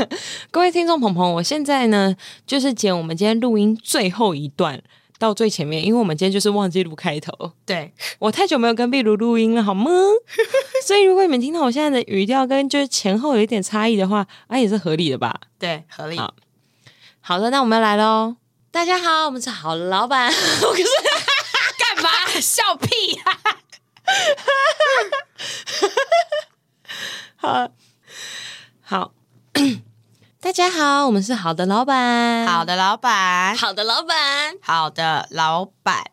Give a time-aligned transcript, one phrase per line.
[0.50, 2.14] 各位听众朋友，我现在呢
[2.46, 4.82] 就是剪我们今天录音最后一段
[5.18, 7.52] 到最前面，因为我们今天就是忘记录开头。
[7.66, 9.90] 对，我太久没有跟壁炉录音了，好吗？
[10.86, 15.34] 所以如果你们听到我现在的语调跟就是前后有一点差异的话，啊也是合理的吧？
[15.58, 16.16] 对，合理。
[16.18, 16.34] 好，
[17.20, 18.36] 好的，那我们要来喽。
[18.70, 20.28] 大家好，我们是好老板。
[20.28, 20.84] 我可是
[21.78, 23.58] 干嘛笑屁呀、啊？
[27.36, 27.68] 好
[28.80, 29.21] 好。
[30.40, 36.04] 大家好，我们是好的老板，好的老板，好的老板，好的老板，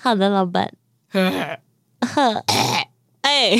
[0.00, 0.72] 好的老板。
[1.12, 2.44] 呵，
[3.22, 3.56] 哎，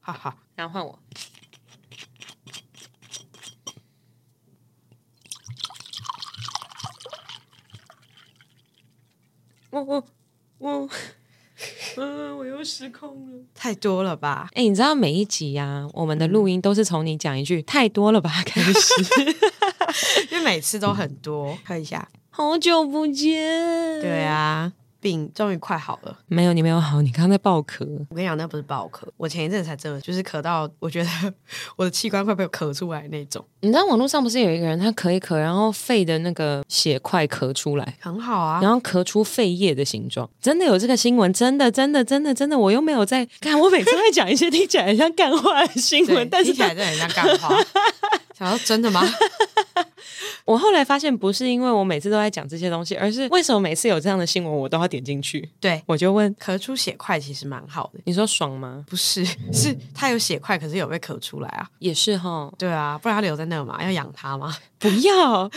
[0.00, 0.98] 好好，然后换我。
[9.70, 10.04] 我我
[10.58, 10.88] 我。
[11.98, 14.48] 嗯，我又失控了，太多了吧？
[14.54, 18.94] 哎、欸，你知道每一集呀、啊，我们的录音都是从你讲一句“太多了吧”开始，
[20.30, 21.58] 因为每次都很多。
[21.64, 24.00] 看一下，好久不见。
[24.00, 24.72] 对啊。
[25.00, 27.84] 病终于快好了，没有你没有好，你刚刚在爆咳。
[28.10, 31.08] 我跟你讲，那不是爆咳，我前一阵才真的就是咳到，我觉得
[31.76, 33.44] 我的器官快被我咳出来那种。
[33.60, 47.56] 你知道网络上不是有一个人，他咳一咳，然后肺的那个血块咳出来，很好啊，然后咳出肺液的形状，真的有这个新闻，真的真的真的真的，我又没有在看，我每次会讲一些听起来很像干话的新闻，但是听起来真的很像干话。
[48.38, 49.02] 想说真的吗？
[50.44, 55.46] 我后来发现不是因为我每次都在讲这些东西，而是为什么每次有这样的新闻我都要点进去？
[55.60, 58.00] 对，我就问，咳出血块其实蛮好的。
[58.04, 58.82] 你说爽吗？
[58.88, 59.22] 不是，
[59.52, 61.68] 是他有血块，可是有被咳出来啊。
[61.80, 64.56] 也是哈，对啊，不然它留在那嘛，要养他吗？
[64.78, 65.50] 不要，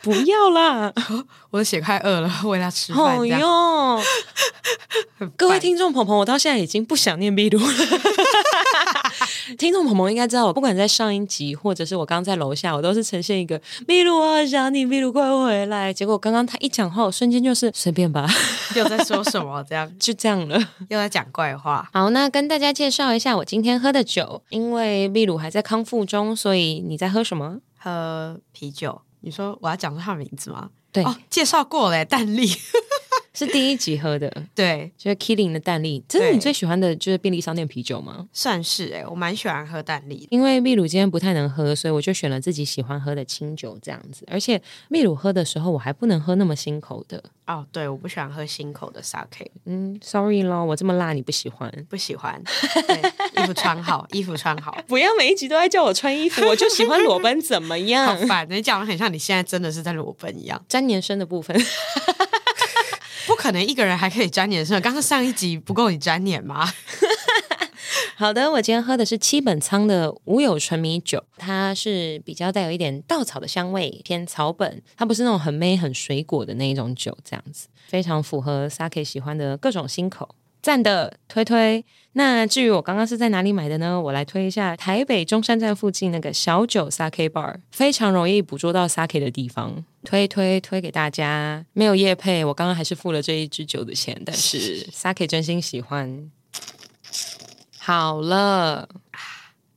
[0.00, 0.92] 不要啦！
[1.50, 3.18] 我的血块饿了，喂他吃饭。
[3.18, 3.42] 这样。
[3.42, 4.00] 哦
[5.18, 7.74] 哟，各位听众朋友，我到现在已经不想念闭鲁了。
[9.56, 15.92] 听众朋友应该知道，我不管在上一集，或者是我刚刚在楼下，我都是呈现一个秘鲁啊，想你，秘鲁快回来。
[15.92, 18.28] 结果刚刚他一讲话，我瞬间就是随便吧，
[18.76, 19.64] 又在说什么？
[19.68, 21.88] 这样 就这样了，又在讲怪话。
[21.92, 27.58] 好，那跟大家介绍一下我今天喝的酒，因为秘鲁还在康复中，所以你在喝什么？
[27.78, 29.00] 喝啤酒。
[29.20, 30.70] 你说我要讲出他的名字吗？
[30.92, 32.48] 对，哦，介绍过了，淡丽。
[33.38, 36.02] 是第一集喝的， 对，就是 Killing 的蛋力。
[36.08, 38.26] 这是你最喜欢的就是便利商店啤酒吗？
[38.32, 40.26] 算是哎、欸，我蛮喜欢喝淡丽。
[40.30, 44.24] 因为秘鲁今天不太能喝，所以我就选了自己喜欢喝的清酒这样子。
[44.28, 47.22] 而且秘鲁喝的时候，我还不能喝那么新口的。
[47.46, 49.46] 哦，对，我不喜欢喝新口的 Sake。
[49.66, 51.72] 嗯，Sorry 咯，我这么辣你不喜欢？
[51.88, 52.42] 不喜欢。
[52.88, 54.76] 对，衣服穿好，衣服穿好。
[54.88, 58.04] 不要每一集都在叫我穿衣服，我就喜欢裸奔，怎么样？
[58.18, 60.62] 好烦，你讲的很像你现在真的是在裸奔一样。
[60.68, 61.56] 沾黏身的部分。
[63.48, 66.70] 可能一个人还可以沾黏是刚刚上一集不够你沾黏吗？
[68.14, 80.34] 好的，我今天喝的是七本仓的无有纯米酒，它是比较带有一点稻草的香味，偏草本，它不是那种很美很水果的那一种酒，这样子非常符合 Sake 喜欢的各种新口。
[80.60, 84.00] 赞的推推，那至于我刚刚是在哪里买的呢？
[84.00, 91.64] 我来推一下台北中山站附近那个小酒 Sake Bar，非常容易捕捉到 Sake 的地方，推推推给大家。
[91.72, 96.30] 没有夜配，我刚刚还是付了这一支酒的钱，但是 Sake 真心喜欢。
[97.78, 98.88] 好了，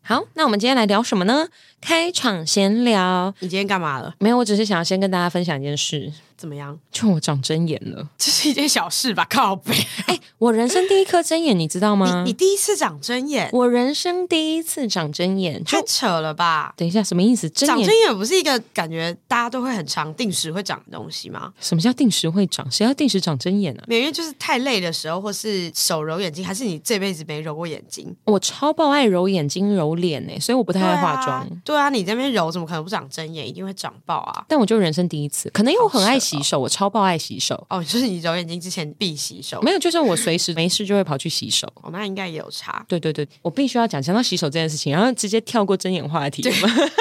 [0.02, 1.48] 好，那我们今天来聊什么呢？
[1.80, 3.34] 开场闲聊。
[3.40, 4.16] 你今天干嘛了？
[4.20, 6.12] 没有，我只是想要先跟大家分享一件事。
[6.42, 6.76] 怎么样？
[6.92, 9.24] 就我长针眼了，这是一件小事吧？
[9.30, 9.76] 靠背！
[10.08, 12.24] 哎、欸，我人生第一颗针眼，你知道吗？
[12.26, 13.48] 你你第一次长针眼？
[13.54, 16.74] 我人生第一次长针眼，太扯了吧？
[16.76, 17.48] 等一下，什么意思？
[17.52, 21.54] 针眼长针眼不是一个感觉大家都会很常定时会长的东西吗？
[21.60, 22.70] 什么叫定时会长？
[22.72, 23.86] 谁要定时长针眼呢、啊？
[23.88, 28.12] 因为就是太累的时候，或是手揉眼睛，还是你这辈子没揉过眼睛？
[28.24, 31.42] 我超爆爱揉眼睛、揉脸呢，所以我不太爱化妆。
[31.42, 33.48] 啊，对啊，你这边揉怎么可能不长针眼？
[33.48, 34.44] 一定会长爆啊！
[34.48, 37.18] 但我就人生第一次，可能因为我很爱洗手，哦、我超爆爱。
[37.22, 41.72] 洗手哦，就是你揉眼睛之前必洗手，没有，就是我随时没事就会跑去洗手。
[41.84, 42.84] 哦，那应该也有差。
[42.88, 46.42] 对对对，我必须要讲讲到洗手这件事情，然后直接跳过睁眼话题。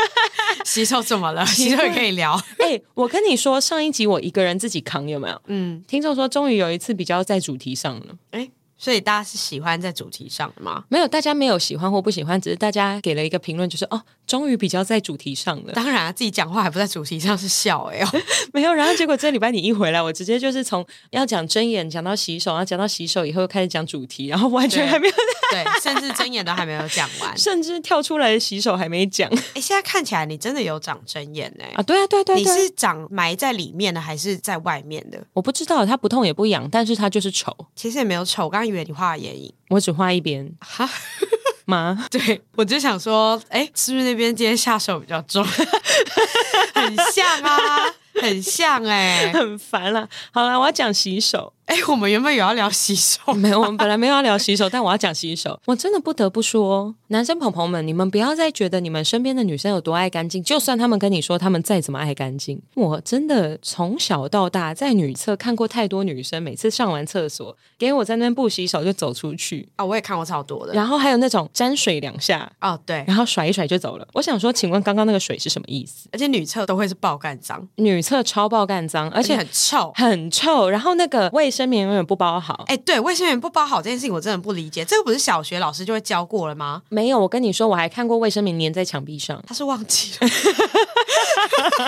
[0.67, 1.45] 洗手怎么了？
[1.49, 2.35] 洗手也可以聊。
[2.61, 5.43] 哎、欸，我跟你说，上一集我一个人自己扛有没有？
[5.47, 8.15] 嗯，听众说终于有一次比较在主题上了。
[8.33, 8.51] 哎、欸。
[8.81, 10.83] 所以大家是喜欢在主题上的吗？
[10.89, 15.75] 没有，大家没有喜欢或不喜欢，只是大家给了一个评论，就是哦，终于比较在主题上了。
[15.75, 18.23] 当然、啊，自己讲话还不在主题上是笑哎、欸哦，
[18.55, 18.73] 没有。
[18.73, 25.15] 然后结果这礼拜你一回来，我直接就是从要讲睁眼讲到洗手，然后讲到洗手以后又开始讲主题，然后完全还没有
[25.51, 29.29] 对，对，甚至睁眼都还没有讲完， 甚至跳出来的洗手还没讲。
[29.55, 35.23] 哎，现在看起来你真的有长睁眼哎啊，对啊，对啊对，你是长埋在里面的还是在外面的？
[35.35, 37.55] 我不知道，它不痛也不痒，但是它就是丑。
[37.77, 39.53] 其实也没有丑，刚刚以为你画眼影。
[39.69, 40.89] 我只画一边哈
[41.67, 42.07] 吗？
[42.11, 45.45] 对，我就想说，哎，是不是那边今天下手比较重？
[46.75, 47.85] 很像啊，
[48.21, 50.09] 很像哎、欸，很烦了。
[50.33, 51.53] 好了，我要讲洗手。
[51.71, 55.57] 哎，我们原本有要聊洗手， 没有，我们本来没有要聊洗手， 但我要讲洗手。
[55.67, 70.73] 我真的不得不说，男生朋友们，你们不要再觉得你们身边的女生有多爱干净，就算他们跟你说他们再怎么爱干净，我真的从小到大在女厕看过太多女生，每次上完厕所给我在那边不洗手就走出去啊、哦，我也看过超多的。
[70.73, 74.09] 然后还有那种沾水两下哦，对，然后甩一甩就走了。
[74.13, 76.09] 我想说，请问刚刚那个水是什么意思？
[76.11, 80.69] 而且女厕都会是爆干脏，女厕超爆干脏，而且，而且很臭，很臭。
[80.69, 82.39] 然后那个卫生棉永远不包。
[82.41, 84.85] 好，哎，对，卫生棉不包好这件事情，我真的不理解。
[84.85, 86.83] 这个不是小学老师就会教过了吗？
[86.89, 89.43] 没有，我跟你说，我还看过卫生棉粘在墙壁上。
[89.47, 90.29] 他是忘记了，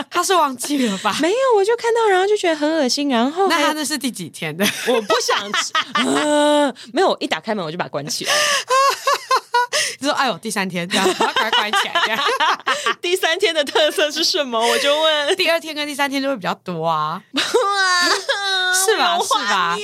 [0.10, 1.16] 他是忘记了吧？
[1.20, 3.08] 没有，我就看到，然后就觉得很恶心。
[3.08, 4.64] 然后那他那是第几天的？
[4.88, 5.72] 我不想吃。
[5.94, 8.32] 呃，没有，一打开门我就把它关起来。
[10.02, 12.20] 就说：“哎呦，第三天这样，把它关起来这样。
[13.00, 14.58] 第三天的特色是什么？
[14.58, 15.36] 我就问。
[15.36, 17.22] 第二天跟第三天就会比较多啊。”
[18.74, 19.18] 是吧？
[19.18, 19.76] 是吧？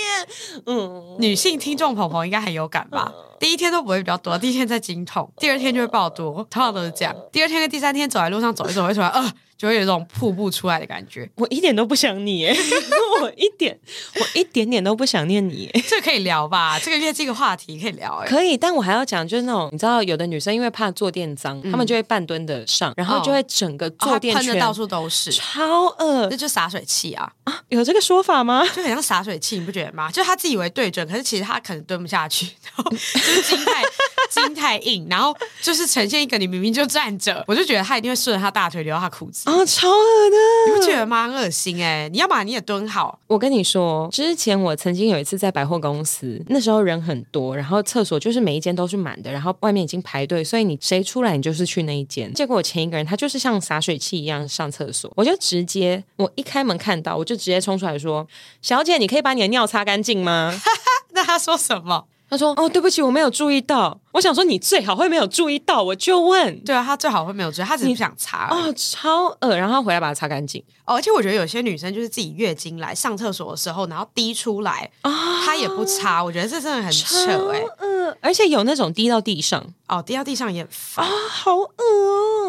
[0.66, 3.12] 嗯，女性听众朋友应该很有感吧？
[3.38, 7.14] 第一天都不会比较多，第一天在经痛，第二天就会爆多，通常都是这样。
[7.30, 9.32] 第二天跟第三天走在路上走一走，会突然呃。
[9.58, 11.28] 就会有一种瀑布出来的感觉。
[11.34, 12.46] 我一点都不想你，
[13.20, 13.76] 我一点，
[14.14, 15.68] 我一点点都不想念你。
[15.88, 16.78] 这可以聊吧？
[16.78, 18.22] 这个月这个话题可以聊。
[18.26, 26.28] 可以，但我还要讲，就是那种你知道，有的女生因为怕坐垫脏，她、嗯、们就会半蹲的上，然后就会整个坐垫喷的、到处都是，超恶。
[26.30, 27.60] 那就洒水器啊啊！
[27.68, 28.64] 有这个说法吗？
[28.72, 30.08] 就很像洒水器，你不觉得吗？
[30.12, 33.82] 就她自以为对准，可是其实她可能蹲不下去，然后就是筋太
[34.30, 40.36] 筋太硬，然后就是呈现一个你明明就站着，我就觉得她一定会顺着她大腿流到她裤子啊，超恶的。
[40.66, 41.26] 你不觉得吗？
[41.26, 42.08] 很恶心哎、欸！
[42.10, 43.18] 你要把你也蹲好。
[43.26, 52.30] 我跟你说，之前我曾经有一次在百货公司，那时候人很多，然后厕所就是每一间都是满的，然后外面已经排队，所以你谁出来你就是去那一间。
[52.34, 58.28] 结果我前一个人他就是像洒水器一样上厕所，我就直接我一开门看到，我就直接冲出来说
[58.60, 60.52] ：“小姐，你可以把你的尿擦干净吗？”
[61.12, 62.04] 那他说什么？
[62.30, 66.58] 他说：“哦，对不起，我没有注意到。”我想说，你最好会没有注意到，我就问。
[66.64, 68.48] 对啊，他最好会没有注意，他只是不想擦。
[68.50, 70.62] 哦，超恶，然后回来把它擦干净。
[70.84, 76.22] 哦，而且我觉得有些女生就是自己月经来上厕所的时候，然后滴出来，她也不擦。
[76.22, 77.62] 我觉得这真的很扯哎。
[77.78, 80.62] 嗯，而且有那种滴到地上，哦，滴到地上也
[80.96, 81.68] 啊，好恶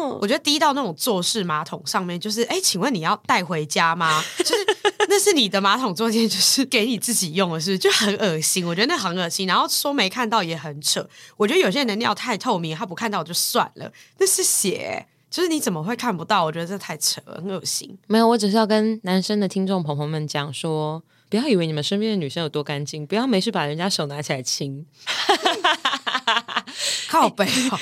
[0.00, 0.18] 哦。
[0.20, 4.22] 我觉得滴到那种坐式马桶上面，就是，哎，请问你要带回家吗？
[4.38, 4.66] 就是
[5.10, 7.76] 那是你的马桶坐垫，就是 给你自己用的，是？
[7.76, 8.64] 就很恶心。
[8.64, 9.44] 我觉得那很恶心。
[9.44, 11.04] 然后说没看到也很扯。
[11.36, 16.44] 我觉得有些人的尿太透明，他不看到就算了，那是血，就是你怎么会看不到？
[16.44, 17.98] 我觉得这太扯了，很恶心。
[18.06, 24.86] 没有，我只是要跟男生的听众朋友们讲说，不要以为你们身边的女生有多干净，不要没事把人家手拿起来亲，
[27.10, 27.78] 靠背哦，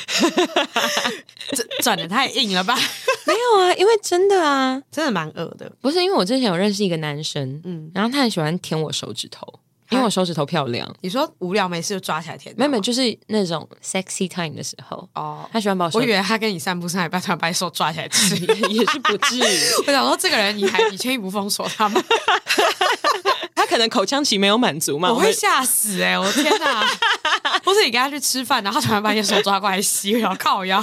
[1.85, 2.75] 转的太硬了吧？
[3.27, 5.71] 没有啊，因为真的啊，真的蛮恶的。
[5.83, 9.47] 不是因为我之前有认识一个男生，嗯，然后他很喜欢舔我手指头。
[9.91, 12.55] 因为我手指头漂亮，你说无聊没事就抓起来舔？
[12.59, 15.49] 没有，就是那种 sexy time 的时候哦。
[15.51, 18.37] 他喜欢把我，我以为他跟你散步上来半突然把你手抓起来吃，
[18.69, 19.41] 也是不至于。
[19.87, 21.99] 我想说，这个人你还你确定不封锁他吗？
[23.79, 25.11] 能口腔期没有满足嘛？
[25.11, 26.19] 我会吓死哎、欸！
[26.19, 26.87] 我的天哪！
[27.65, 30.83] 不是你跟他去吃饭，然后突然把你手抓过来吸，然后靠腰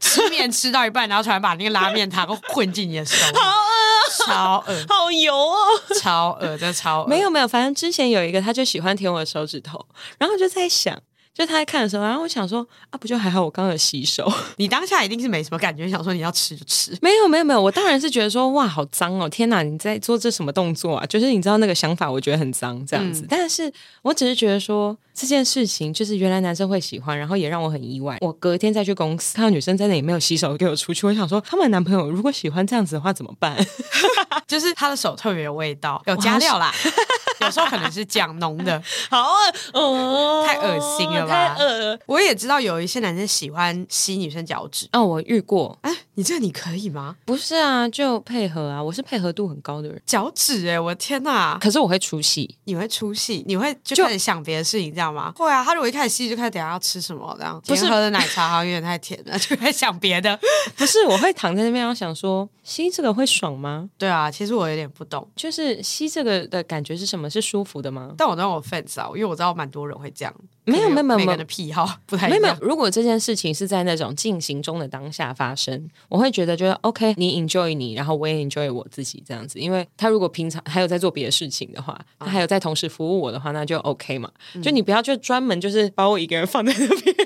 [0.00, 4.24] 吃面吃到一半，然后突然把那个拉面汤混进你的手好饿。
[4.26, 5.56] 超恶，好油哦！
[6.00, 7.06] 超恶，真的超饿。
[7.06, 9.84] 没有没有，反正之前有一个，他就喜欢舔我的手指头，
[10.18, 10.98] 然后我就在想。
[11.34, 14.30] 就他在看的时候，然后我想说啊，不就还好，我刚刚有洗手。
[14.58, 16.96] 你当下一定是没什么感觉，想说你要吃就吃。
[17.00, 19.28] 没有没有没有，我当然是觉得说哇，好脏哦！
[19.28, 21.06] 天哪，你在做这什么动作啊？
[21.06, 23.22] 就是你知道那个想法，我觉得很脏这样子。
[23.22, 23.72] 嗯、但是
[24.02, 28.18] 我只是觉得说这件事情，就是原来男生会喜欢，然后也让我很意外。
[28.20, 31.06] 我隔天再去公司，看到女生在那里没有洗手，给我出去。
[31.06, 33.56] 我想说，他们男朋友如果喜欢这样子的话怎么办？
[34.46, 36.74] 就是他的手特别有味道，有加料啦。
[37.40, 41.54] 有时候可能是讲浓的， 好恶，哦，太恶心了吧？
[41.56, 41.98] 太恶了。
[42.06, 45.76] 我也知道有一些男生喜欢吸女生脚趾，哦，我遇过。
[45.82, 47.16] 哎，你这个你可以吗？
[47.24, 50.00] 不是啊，就配合啊，我是配合度很高的人。
[50.06, 51.58] 脚趾哎，我的天哪！
[51.60, 55.32] 可是我会出戏，你会出戏，你会就开始想别的事情，这样吗？
[55.36, 60.38] 会啊，他如果一开始吸就开始等下要吃什么这样，不是喝的奶茶好像有点太甜了， 就开始想别的。
[60.76, 63.88] 不是，我会躺在那边，然后想说吸这个会爽吗？
[63.98, 67.21] 对啊，其实我有点不懂，就是吸这个的感觉是什么？
[67.30, 68.14] 是舒服的吗？
[68.16, 70.34] 但我知道我 fans 啊，因为我知道蛮多人会这样。
[70.64, 72.40] 没有没有没有，每个人的癖好 不太一样。
[72.40, 79.58] 没有，如果这件事情是在那种进行中的当下发生，我会觉得觉得 OK，你 enjoy 你，然后我也 enjoy 我自己这样子。
[79.58, 84.30] 因为他如果平常还有在做别的事情的话，他还有在同时服务我的话，那就 OK 嘛。
[84.62, 87.16] 就你不要就专门就是把我一个人放在那边，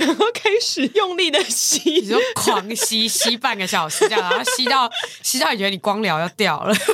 [0.00, 4.90] 然后开始用力的吸，你就狂吸吸半个小时这样，然后吸到
[5.22, 6.74] 吸到你觉得你光疗要掉了。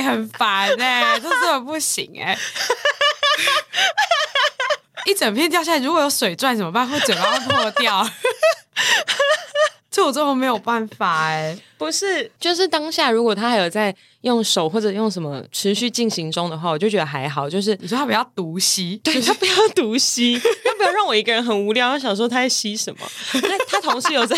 [0.00, 2.38] 很烦哎、欸，这真的不行哎、欸！
[5.04, 6.88] 一整片掉下来，如果有水钻怎么办？
[6.88, 8.08] 会嘴巴会破掉。
[9.90, 17.50] 这我真的没有办法哎、欸，不是，就是当下如果他还有在用手或者用什么持续进行中的话，我就觉得还好。
[17.50, 23.00] 就是你说他不要独吸，对，他不要独吸，他不要让我一个人很无聊，想说他在吸什么？
[23.38, 24.34] 他他同事有在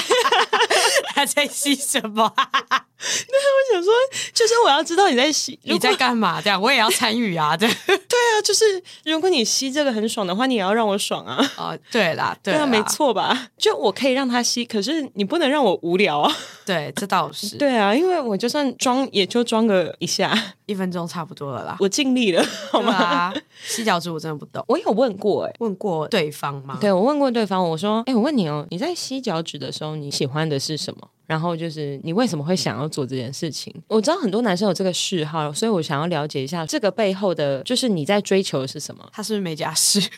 [1.15, 2.33] 他在吸什么？
[2.37, 3.93] 那我想说，
[4.33, 6.41] 就是我要知道你在吸，你在干嘛？
[6.41, 7.55] 这样我也要参与啊！
[7.57, 11.53] 对 对啊，就是如果你吸这个很爽的话，你也要让我爽啊！
[11.59, 13.49] 哦，对啦，对啊，没错吧？
[13.59, 16.35] 就我可以让他吸，可是你不能让我无聊啊！
[16.65, 17.57] 对，这倒是。
[17.59, 21.77] 对啊，因为我就算装，也就装个一下，一分钟差不多了啦。
[21.81, 23.35] 我尽力了，好吗？
[23.67, 24.65] 吸脚趾我真的不懂。
[24.67, 26.79] 我有问过，哎，问过对方吗？
[26.81, 31.04] 对，我问过对方，我说，哎，我问你哦，你在吸脚趾的时候，你喜欢的是什么？
[31.27, 33.75] 然后就是你为什么会想要做这件事情？
[33.89, 39.09] 我知道很多男生有这个嗜好，所以我想要了解一下这个背后的，就是你在追求的是什么？
[39.13, 40.01] 他是不是没家事？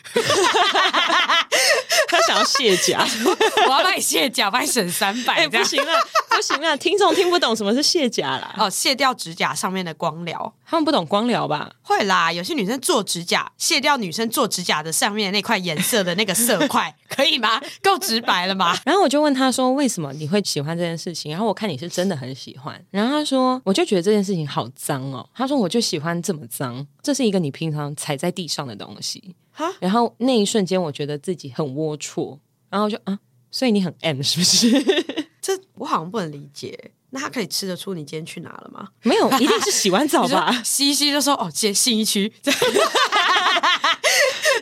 [2.07, 3.05] 他想要卸甲，
[3.67, 5.35] 我要帮你卸甲，帮你省三百。
[5.35, 5.91] 哎，不行了，
[6.29, 8.55] 不行了，听众听不懂什么是卸甲啦。
[8.57, 11.71] 哦，卸掉指甲上面的光疗，他们不懂光疗吧？
[11.81, 17.61] 会啦，有些女生做指甲，卸掉女生做指甲的上面那块颜色的那个色块， 可以吗？
[17.81, 18.77] 够直白了吗？
[18.85, 21.31] 然后我就问他说，为什么你会喜欢这件事情？
[21.31, 22.81] 然后我看你是真的很喜欢。
[22.91, 25.27] 然后他说，我就觉得这件事情好脏哦。
[25.35, 29.35] 他说，我就喜欢这么脏，这是一个你平常踩在地上的东西。
[29.57, 32.37] 哈然后那一瞬间，我觉得自己很龌龊，
[32.69, 33.17] 然后就啊，
[33.49, 34.69] 所以你很 M 是不是？
[35.41, 36.91] 这我好像不能理解。
[37.09, 38.89] 那他可以吃得出你今天去哪了吗？
[39.01, 40.61] 没有， 一定是洗完澡吧。
[40.63, 42.31] 吸一吸就说哦，今天信义区，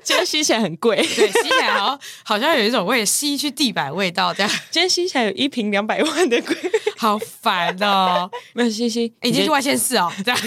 [0.03, 4.51] 今天吸起来很贵，对，吸起来好像好像有一种味，信义区地板味道这样。
[4.69, 6.55] 今天吸起来有一瓶两百万的贵，
[6.95, 8.29] 好烦哦。
[8.53, 10.39] 没有吸吸，你今天去外县市哦，这样。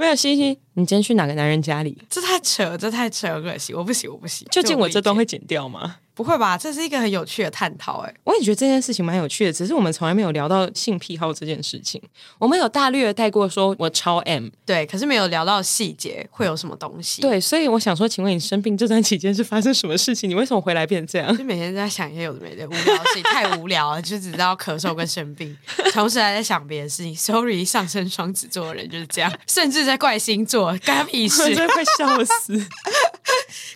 [0.00, 1.94] 没有星星，你今天去哪个男人家里？
[2.08, 4.48] 这太扯，这太扯，可惜，我不行，我不行。
[4.50, 5.96] 究竟我这段会剪掉吗？
[6.20, 8.00] 不会吧，这是一个很有趣的探讨。
[8.00, 11.98] 哎，我也觉得这件事情蛮有趣的，只是我们从来没有聊到性癖好这件事情。
[12.38, 17.22] 我们有大略的带过，说我超 M，对，可是没有聊到细节会有什么东西。
[17.22, 20.28] 对，所以我想说，请问你生病这段期间是发生什么事情？
[20.28, 21.34] 你为什么回来变这样？
[21.34, 25.56] 就每天在想一些有的没的无聊的事情，太无聊了，就只知道咳嗽跟生病，
[25.94, 27.16] 同时还在想别的事情。
[27.16, 32.62] Sorry，上升双子座的人就是这样， 甚至在怪星座，干他屁事， 真的快笑死。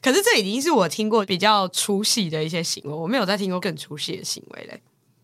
[0.03, 4.81] 可是这已经是我听过比较出戏的一些行为，我没有再听过更出戏的行为嘞。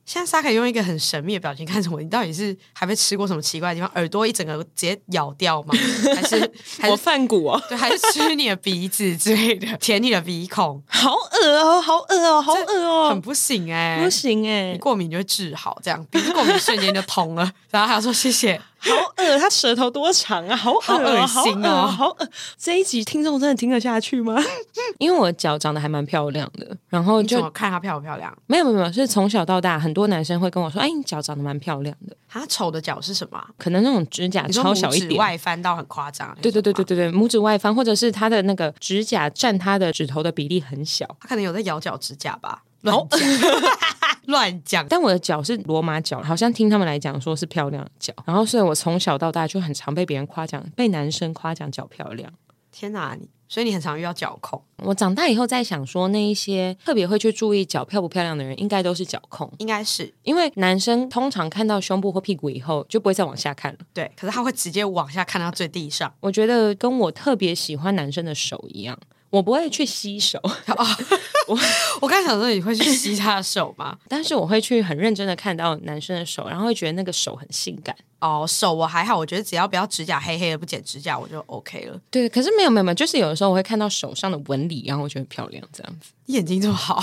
[0.07, 3.89] 现在沙可以用一个很神秘的表情看着我，你到底是还没吃过什么奇怪的地方？
[3.95, 5.73] 耳朵一整个直接咬掉吗？
[6.17, 6.51] 还是
[6.91, 7.63] 我犯骨哦？
[7.69, 10.83] 对，还是吃你的鼻子之类的，舔你的鼻孔？
[10.89, 17.53] 好恶哦，好恶哦，好恶哦，很不行哎、欸，不行哎、欸，你过敏就会治好，这样鼻子过敏瞬间就通了。
[17.71, 18.61] 然后还要说谢谢。
[18.81, 20.57] 好恶，他舌头多长啊！
[20.57, 22.29] 好恶、哦，好恶哦，好恶。
[22.57, 24.43] 这一集听众真的听得下去吗？
[24.99, 28.35] 因为我脚长得还蛮漂亮的，然后就看她漂不漂亮。
[28.47, 33.43] 没有没有没有，是从小到大，很多男生会跟我说：“哎，你脚长得蛮漂亮的。”他丑的脚是什么？
[33.59, 36.35] 可能那种指甲超小一点，外翻到很夸张。
[36.41, 41.07] 对对对对对对，拇指外翻，或者是他的那个指甲占他的指头的比例很小。
[41.21, 42.63] 他可能有在咬脚指甲吧？
[42.83, 43.21] 乱讲。
[44.27, 52.33] 乱讲，但我的脚是罗马脚，好像听他们来讲说是漂亮的脚，然后所以我从小到大就很常被别人夸奖，被男生夸奖脚漂亮。
[52.71, 54.63] 天哪，你所以你很常遇到脚控。
[54.85, 63.79] 我长大以后在想说，那一些特别会去注意脚漂不漂亮的人，应该都是脚控，应该是因为男生通常看到胸部或屁股以后就不会再往下看了。
[63.93, 66.13] 对，可是他会直接往下看到最地上。
[66.21, 68.97] 我觉得跟我特别喜欢男生的手一样。
[69.31, 70.87] 我不会去吸手，哦、
[71.47, 71.59] 我
[72.01, 73.97] 我刚才想说你会去吸他的手吗？
[74.09, 77.97] 但是我会去很认真的看到男生的手，然后会觉得那个手很性感。
[78.19, 81.99] 哦，手我还好，我觉得只要不要指甲黑黑的，不剪指甲我就 OK 了。
[82.11, 86.11] 对，可是没有没有没有，就是有的时候我会看到手上的纹理，然后我觉得很漂亮这样子。
[86.27, 87.03] 眼睛这么好。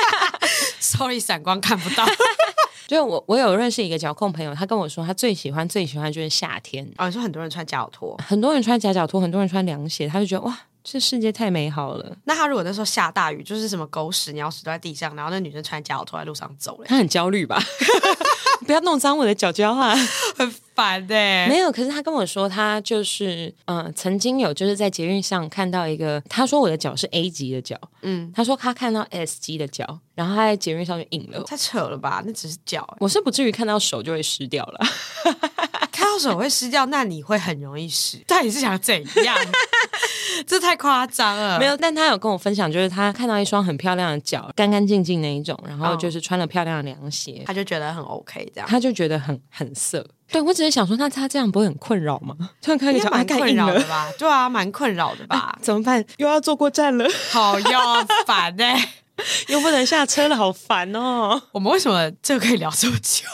[0.78, 2.06] sorry，闪光看不到。
[2.86, 6.86] 就我，我有认识一个脚控朋友，他跟我说，他最喜欢最喜欢就是夏天。
[6.96, 10.58] 哦，你说很多人穿夹脚拖，很多人穿夹脚拖，很多人穿凉鞋，他就觉得哇，
[10.90, 12.16] 这世界太美好了。
[12.24, 17.60] 那他如果那时候下大雨，就是什么狗屎、鸟屎都在地上，然后那女生穿夹脚拖在路上走了，他很焦虑吧？
[18.66, 19.94] 不要弄脏我的脚脚啊，
[20.36, 21.46] 很烦的、欸。
[21.48, 30.00] 没有，可是他跟我说，他就是嗯、呃，曾经有就是在捷运上看到一个，他说我的脚是 A 级的脚，嗯，他说他看到 S 级的脚。
[30.14, 32.20] 然后他在捷运上就硬了，太扯了吧？
[32.26, 34.80] 那只是脚，我是不至于看到手就会湿掉了。
[36.08, 38.16] 看到手会湿掉，那你会很容易湿。
[38.26, 39.36] 到底是想怎样？
[40.46, 41.58] 这太夸张了。
[41.58, 50.06] 没有，但他有跟我分享，就是他看到一双很漂亮的脚，干干净净那一种，然后就是穿了漂亮的凉鞋，他就觉得很 OK，这样他就觉得很很色。
[50.30, 52.34] 对，我只是想说，那他这样不会很困扰吗？
[52.62, 54.10] 突然看一个脚，蛮困扰的吧？
[54.18, 55.58] 对啊，蛮困扰的吧？
[55.60, 56.02] 怎么办？
[56.16, 58.88] 又要坐过站了，好要烦呢、欸。
[59.48, 61.42] 又不能下车了，好烦哦！
[61.50, 63.24] 我们为什么这个可以聊这么久？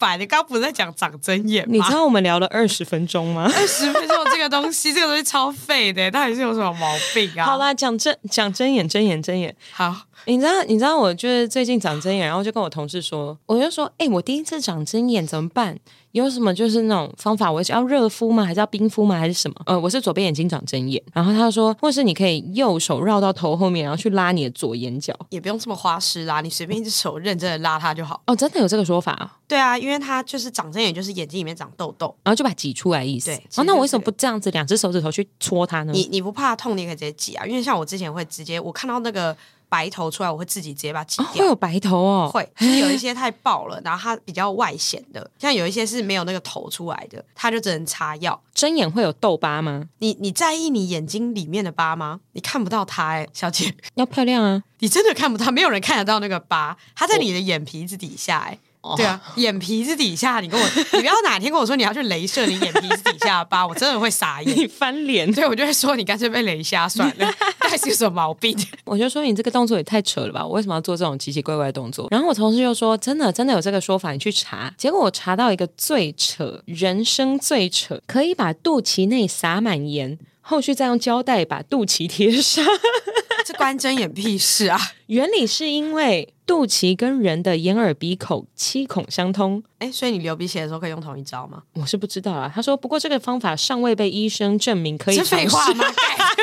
[0.00, 1.72] 烦，你刚刚不是在讲长针眼吗？
[1.72, 3.42] 你知道我们聊了二十分钟吗？
[3.54, 7.44] 二十分钟这个东西，这个东西超废的，到底是有什么毛病啊？
[7.44, 9.54] 好啦，讲针讲针眼，针眼，针眼。
[9.70, 9.94] 好，
[10.26, 15.78] 你知道，你知道，我就是最近长针眼，然后就跟我同事说，我就说，哎、欸，我第一次长针眼怎么办？
[16.12, 17.50] 有什么就是那种方法？
[17.50, 18.44] 我是要热敷吗？
[18.44, 19.16] 还是要冰敷吗？
[19.16, 19.54] 还是什么？
[19.66, 28.20] 呃，我是左边眼睛长针眼，然后他说，或是你可以右手绕到头后面，然后去拉你的左眼角，也不用这么花式啦，你随便一只手认真的拉它就好。
[28.26, 29.38] 哦，真的有这个说法啊？
[29.46, 33.26] 对啊，因为它就是长针眼，就是眼睛里面长痘痘，然后就把它挤出来意思。
[33.26, 35.92] 对，哦，那我为什么不这样子，两只手指头去戳它呢？
[35.92, 37.46] 你你不怕痛，你可以直接挤啊。
[37.46, 39.36] 因为像我之前会直接，我看到那个。
[39.70, 41.24] 白头出来，我会自己直接把它挤掉。
[41.24, 48.38] 哦，会有白头哦，会，就是有一些太爆了，然后它比较外显的，像有一些是没有那个头出来的，它就只能擦药。
[48.52, 49.84] 针眼会有痘疤吗？
[49.98, 52.20] 你你在意你眼睛里面的疤吗？
[52.32, 54.62] 你看不到它哎，小姐，要漂亮啊！
[54.80, 58.58] 你真的看不到，没有人看得到那个疤，它在你的眼皮子底下哎。
[58.82, 58.96] Oh.
[58.96, 65.30] 对啊，眼皮子底下，你跟我，你不要哪天跟我说你要去镭射你眼皮子底下的疤，我真的会傻眼， 你翻脸。
[65.34, 68.56] 对，我就会说你干脆被雷瞎算了， 到底是有什么毛病？
[68.86, 72.08] 我就说你这个动作也太扯了吧，我为什么要做这种奇奇怪怪的动作？
[72.10, 74.72] 然后我同事就说真的，真的有这个说法，你去查。
[74.78, 82.64] 结果我查到一个最扯，人生最扯，可以把肚脐内撒满盐，后续再用胶带把肚脐贴上。
[83.44, 84.78] 这关睁眼屁事啊！
[85.06, 91.62] 原理是因为肚脐跟人的眼耳鼻口七孔相通，哎，所以你流鼻血的时候可以用同一招吗？
[91.74, 92.52] 我是不知道啊。
[92.54, 95.16] 他说，不过这个方法尚未被医生证明可以。
[95.16, 95.84] 是废话吗？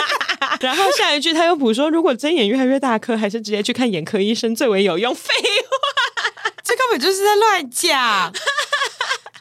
[0.60, 5.14] 然后下一句他又补说，如果睁眼越来越大颗，还是直接去看眼科医生最为有用。
[5.14, 8.34] 废话，这根本就是在乱讲。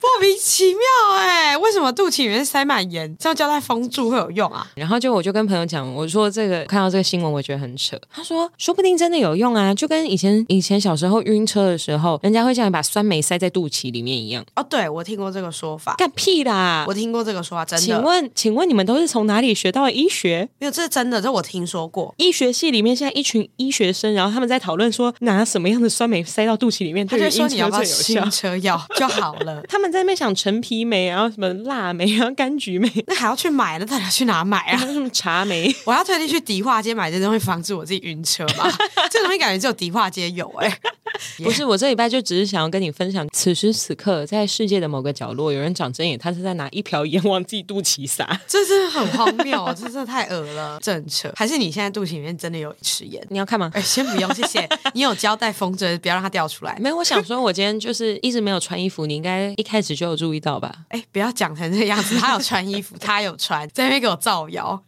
[0.07, 0.81] 莫名其妙
[1.17, 4.65] 哎、欸，为什么肚脐里面塞满盐，这样胶带封住会有用啊？
[4.77, 7.99] 然后就我就跟朋友讲，我说这个看到这个新闻，我觉得很扯。
[8.09, 14.45] 他说说不定真的有用啊，就跟以前以前小时候晕车的时候，人家会叫你把酸梅塞在肚脐里面一样。
[14.55, 15.95] 哦，对，我听过这个说法。
[15.99, 16.85] 干屁啦！
[16.87, 17.85] 我听过这个说法，真的。
[17.85, 20.49] 请问请问你们都是从哪里学到的医学？
[20.59, 22.15] 没有，这是真的，这我听说过。
[22.19, 28.23] 医学系里面现在一群医学生，然后他们在讨论说拿什么样的酸梅塞到肚脐里面，对晕车最有效。
[28.23, 29.63] 晕车药就好了。
[29.69, 30.77] 他们在那边想陈皮。
[30.87, 34.79] 梅，然后什么腊梅，然后柑橘梅， 那还要去买，那到底要去哪买啊？
[34.79, 35.75] 什么茶梅？
[35.85, 38.71] 我要特地去迪化街买这东西，防止我自己晕车吗？
[39.11, 40.81] 这东西感觉只有迪化街有哎、欸。
[41.43, 51.33] 不是，我这礼拜就只是想要跟你分享，此时此刻在世界的某个角落，有人长针眼，他是在拿一瓢盐往自己肚脐撒，这真的很荒谬，这真的太恶了，正扯。
[51.35, 53.25] 还是你现在肚脐里面真的有一匙盐？
[53.31, 53.71] 你要看吗？
[53.75, 54.69] 哎，先不用，谢谢。
[54.93, 56.77] 你有胶带封着，不要让它掉出来。
[56.79, 60.75] 没有，我想说，我今天就是一直没有穿衣服，你应该一开始就有注意到吧？
[60.89, 64.83] 哎，不要讲成这个样子，他有穿衣服， 他有穿，在那边给我造谣。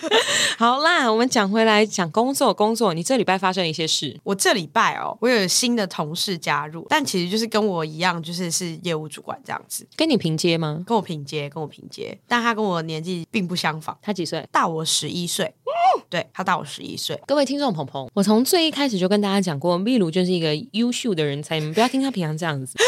[0.58, 2.92] 好啦，我们讲回来，讲工作，工作。
[2.94, 4.18] 你这礼拜发生了一些事？
[4.24, 9.86] 我这礼拜哦，我有新的同事加入，但其实就是跟我一样，就是是业务主管这样子。
[9.96, 10.82] 跟你平阶吗？
[10.86, 13.96] 跟我平阶，跟我平阶，但他跟我年纪并不相仿。
[14.02, 14.46] 他几岁？
[14.50, 15.54] 大我十一岁。
[15.96, 17.20] 嗯，对，他大我十一岁。
[17.26, 22.78] 各位听众朋友，我从最一开始就跟大家讲过，秘鲁就是一个优秀的人才，你们不要听他平常这样子。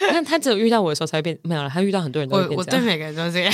[0.00, 1.68] 那他只有遇到我的时候才会变，没有了。
[1.68, 2.56] 他遇到很多人都会变。
[2.56, 3.52] 我，我对每个人都这样。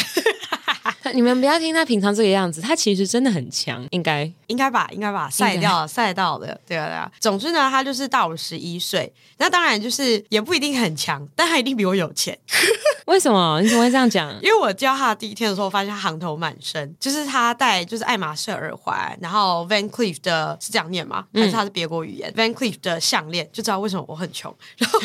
[1.13, 7.11] 你们不要听他平常这个样子，他其实真的很强，应该应该吧，应该吧，晒掉了，赛到的，对啊对啊。
[7.21, 12.37] 总之呢，他就是大我十一岁，那当然就是也不一定很强，但他一定比我有钱。
[13.07, 13.61] 为什么？
[13.61, 14.31] 你怎么会这样讲？
[14.41, 21.25] 因为我教他第一天的时候，我发现他行头满身，就是他戴就是爱马仕耳环，然后 Van Cleef 的是这样念吗？
[21.35, 24.55] 还是他是别国语言、嗯、？Van Cleef 的项链，就知道为什么我很穷。
[24.79, 24.99] 然后，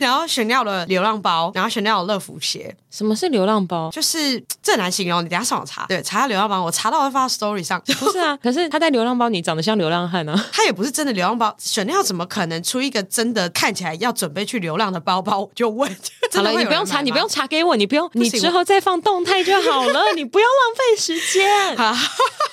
[0.00, 2.74] 然后 Chanel 的流浪包，然后 Chanel 的乐福鞋。
[2.90, 3.90] 什么是流浪包？
[3.90, 5.86] 就是这很难形形容，你等下上网查。
[5.88, 7.80] 对，查下流浪包，我查到会发到 story 上。
[7.98, 10.48] 不是啊， 可是他在流浪包，你长得像流浪汉啊。
[10.52, 15.40] 他也不是真的流浪包，Chanel 怎么可能出一个真的看起来要准备去流浪的包包？
[15.40, 15.90] 我就问。
[16.34, 21.76] 好了，你不用查，你不用查给我，你不用，你之后再放动态就好了，你不要浪费时间。
[21.76, 21.94] 好，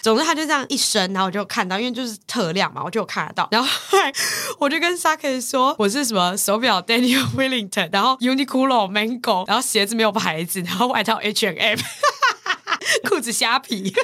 [0.02, 3.48] 总之他就这样一伸，然后我就看到，因为就是特亮嘛，我就有看得到。
[3.52, 3.68] 然后
[4.60, 11.78] 我就跟 Saki 说，我是什么手表 Daniel Wellington，然后 Uniqlo Mango，然后鞋子没有牌子，然后外套 H&M，
[13.08, 13.94] 裤子虾皮。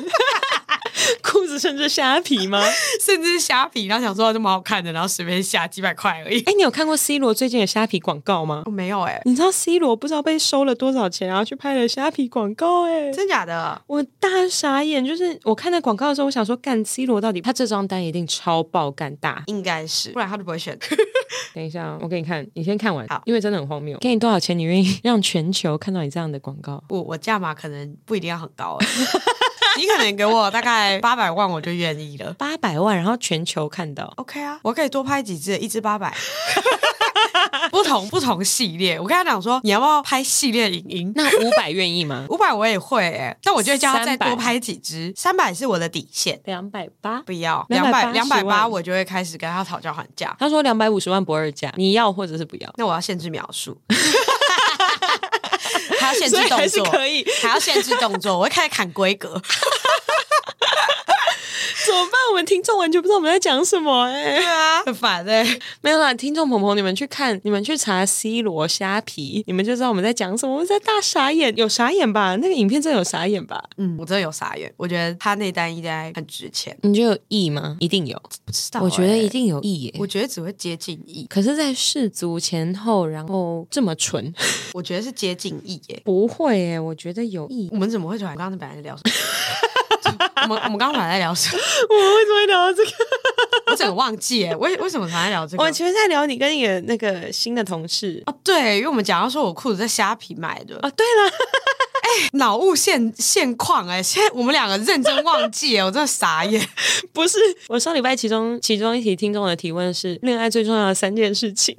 [1.23, 2.61] 裤子甚至虾皮吗？
[2.99, 6.41] 甚至虾皮，然后想说这么好看的，然后随便下几百块而已。
[6.41, 8.63] 哎，你有看过 C 罗最近的虾皮广告吗？
[8.65, 9.21] 我没有哎、欸。
[9.25, 13.13] 你知道 C 罗不知道被收了多少钱，然后去拍了虾皮广告哎、欸？
[13.13, 13.81] 真假的？
[13.87, 15.03] 我大傻眼。
[15.05, 20.77] 就是我看那广告的时候，我想说，干 C 罗到底他这张单一定超爆干大，应该是，不然他都不会选。
[21.53, 23.97] 等一下，我给你看，你先看完，好，因为真的很荒谬。
[23.99, 26.83] 给你多少钱，你愿意让全球看到你这样的广告？
[26.89, 28.77] 我我价码可能不一定要很高。
[29.77, 32.33] 你可能给我大概八百万，我就愿意了。
[32.37, 36.13] 八百万，然后全球看到，OK 啊，我可以多拍几支，一支八百，
[37.71, 38.99] 不同不同系列。
[38.99, 41.13] 我跟他讲说，你要不要拍系列影音？
[41.15, 42.25] 那五百愿意吗？
[42.29, 45.13] 五百我也会、欸，但我就会叫他再多拍几支。
[45.15, 50.35] 三百是我的底线，两百八不要，两百两百八我就会开始跟他讨价还价。
[50.37, 52.71] 他说两百五十万不二价，你要或者是不要？
[52.77, 53.79] 那我要限制描述。
[56.13, 59.41] 限制动作，可以，还要限制动作，我会开始砍规格。
[61.91, 62.13] 怎么办？
[62.29, 64.37] 我们听众完全不知道我们在讲什么哎、欸。
[64.37, 65.59] 对啊，很烦哎、欸。
[65.81, 70.53] 没有啦，听众朋友，你们去看，你们去查 C 罗虾皮，你们就知道我们在讲什么。
[70.53, 72.37] 我们在大傻眼，有傻眼吧？
[72.37, 73.61] 那个影片真的有傻眼吧？
[73.75, 74.73] 嗯，我真的有傻眼。
[74.77, 76.77] 我觉得他那单应该很值钱。
[76.83, 77.75] 你觉得有亿吗？
[77.81, 78.17] 一定有。
[78.45, 79.93] 不知道、欸，我觉得一定有亿耶。
[79.99, 81.27] 我觉得只会接近亿。
[81.29, 84.33] 可是，在世足前后，然后这么纯，
[84.73, 86.01] 我觉得是接近亿耶。
[86.05, 87.67] 不会耶，我觉得有亿。
[87.71, 88.33] 我们怎么会突然？
[88.37, 89.11] 刚刚本来在聊什么？
[90.41, 91.61] 我们我们刚刚在聊什么？
[91.89, 92.91] 我们为什么会聊到这个？
[93.71, 95.61] 我整个忘记哎，为为什么才在聊这个？
[95.61, 101.80] 我们前面在聊你跟你的那个新的同事哦，对，因为我们讲到说我裤子在虾皮买的哦，对了，哎，
[102.33, 106.65] 脑雾现现况哎，现 在我们两个认真忘记哎，我真的傻眼。
[107.13, 111.75] 不是，我上礼拜其中其中一题听众的提问是恋爱最重要的三件事情，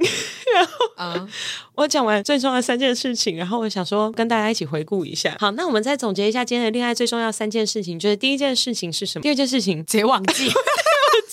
[0.55, 1.29] 然后嗯。
[1.75, 5.35] 我讲完最重要的三件事情，然后我想说跟大家一起回顾一下。
[5.41, 9.23] 好，那我们再总结一下今天的恋爱最重要的三件事情，就是第一件事情是什么？
[9.23, 10.53] 第二件事情直接忘记，我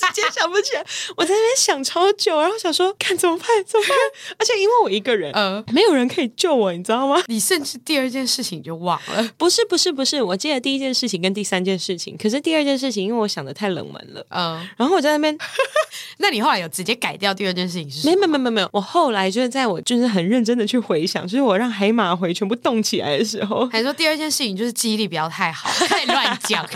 [0.07, 0.85] 直接想不起来。
[1.15, 3.47] 我在那边想超久，然后想说看怎么办？
[3.65, 3.97] 怎么办？
[4.37, 7.21] 而且因为我一个人，呃，没有人可以救我，你知道吗？
[7.27, 9.29] 你甚至第二件事情就忘了？
[9.37, 10.21] 不是，不是，不是。
[10.21, 15.37] 我记得第一件事情跟第三件事情，可是第二件事情因为我想的太冷门了，嗯、呃，然后我在那边。
[16.17, 18.15] 那你后来有直接改掉第二件事情是什么？
[18.15, 26.67] 没没没没没有，我后来就是在我就是很认真的去回想，就是我让海马回全部动起来的时候，还说第二件事情就是记忆力不要太好，太乱讲，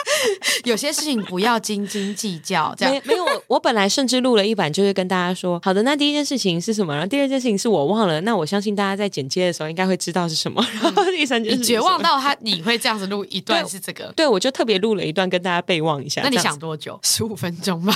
[0.64, 2.63] 有些事情不要斤斤计较。
[2.76, 6.94] 这样没没有， 我本来甚至录了一版，就是跟大家说，好的，那第一件事情是什么？
[6.94, 10.64] 然后第二件事情是我忘了，那我相信大家在剪接的时候应该会知道是什么。
[10.80, 14.04] 然后第三件事绝望到他你会这样子录一段是这个？
[14.14, 16.22] 对，对我就特别录了一段跟大家备忘一下。
[16.22, 16.98] 那你想多久？
[17.02, 17.92] 十五分钟 吧。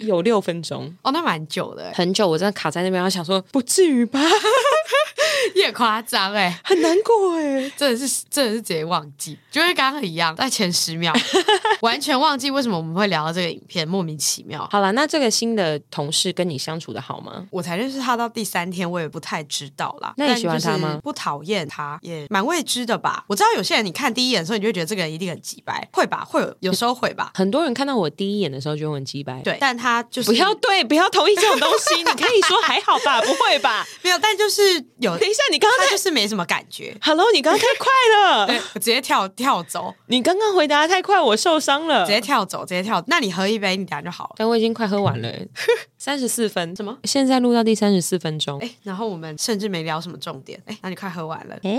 [0.00, 2.28] 有六分钟哦，那蛮久的，很久。
[2.28, 4.20] 我真的卡在那边，我想说不至于吧，
[5.54, 11.12] 也夸张哎，很难过哎， 真的是真的是直接忘记，就跟刚刚一样，在前十秒
[11.82, 14.66] 完全忘记为什么我们会聊到这个影片，莫名其妙。
[14.70, 17.46] 好了，那这个新的同事跟你相处的好吗？
[17.50, 20.14] 我才认识他到第三天，我也不太知道啦。
[20.16, 21.00] 那你喜欢他吗？
[21.02, 23.24] 不讨厌他，也蛮未知的吧。
[23.26, 26.24] 我知道有些人你看第一眼的时候，你就会觉得这个人一定很急掰，会吧？
[26.24, 27.32] 会有有时候会吧。
[27.34, 29.89] 很多人看到我第一眼的时候就很机掰，对，但他。
[29.90, 31.96] 他就是不要对，不要同意这种东西。
[31.96, 33.84] 你可以说还好吧， 不会吧？
[34.02, 34.62] 没有，但就是
[34.98, 35.18] 有。
[35.18, 36.96] 等一下，你刚刚就是没什么感觉。
[37.02, 39.92] Hello，你刚刚太快了， 对，我直接跳跳走。
[40.06, 42.06] 你刚刚回答太快，我受伤了。
[42.06, 43.02] 直接跳走，直接跳。
[43.08, 44.34] 那你喝一杯，你等下就好了。
[44.36, 45.28] 但我已经快喝完了，
[45.98, 46.74] 三十四分。
[46.76, 46.96] 什么？
[47.04, 48.58] 现在录到第三十四分钟。
[48.60, 50.60] 哎，然后我们甚至没聊什么重点。
[50.66, 51.56] 哎，那你快喝完了。
[51.64, 51.78] 哎，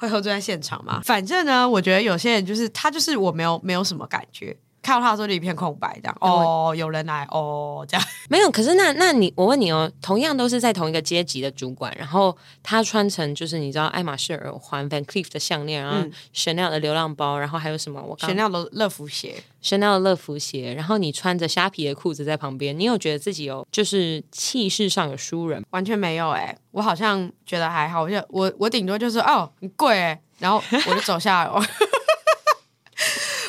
[0.00, 1.00] 会喝醉在现场吗？
[1.04, 4.56] 反正呢，我觉得有些人就是他，就是我没有没有什么感觉。
[4.82, 8.50] 看到他的时候就一片空白，这样哦，有人来哦，这样 没有。
[8.50, 18.02] 可是那那你我问你哦，同样都是在同一个阶级的主管，然后他穿成就是你知道爱马仕耳环、Van Cleef 的项链，然后 Chanel 的流浪包，然后还有什么？
[18.02, 20.74] 我 Chanel 的乐福鞋，Chanel 的乐福鞋。
[20.74, 25.64] 然后你穿着虾皮的裤子在旁边，你有觉得自己有就是气势上有输人？
[25.70, 31.50] 完全没有哎、欸，我好像觉得还好，我就我我顶多就是哦很贵哎、欸，然后我就走下来。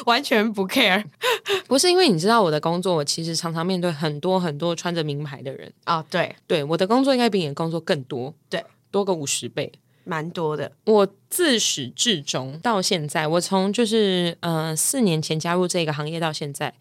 [0.07, 1.03] 完全不 care，
[1.67, 6.03] 不是因为你知道我的工作，我其实常常面对很多很多穿着名牌的人啊。
[6.09, 9.71] 对，对，我的工作应该比你的工作更多，对，多个五十倍。
[10.05, 10.69] 蛮多的。
[10.83, 16.73] 我自始至终到现在，我从就是呃四年前加入这个行业到现在。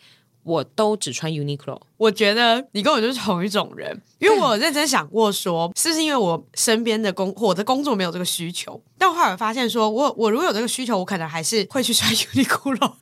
[0.45, 8.81] 我都只穿 Uniqlo，我觉得你跟我就是同一种人，因为我认真想过说，是不是因为我身边的工，我的工作没有这个需求？
[8.99, 12.93] 但我后来发现说，我我如果有这个需求，我可能还是会去穿 Uniqlo。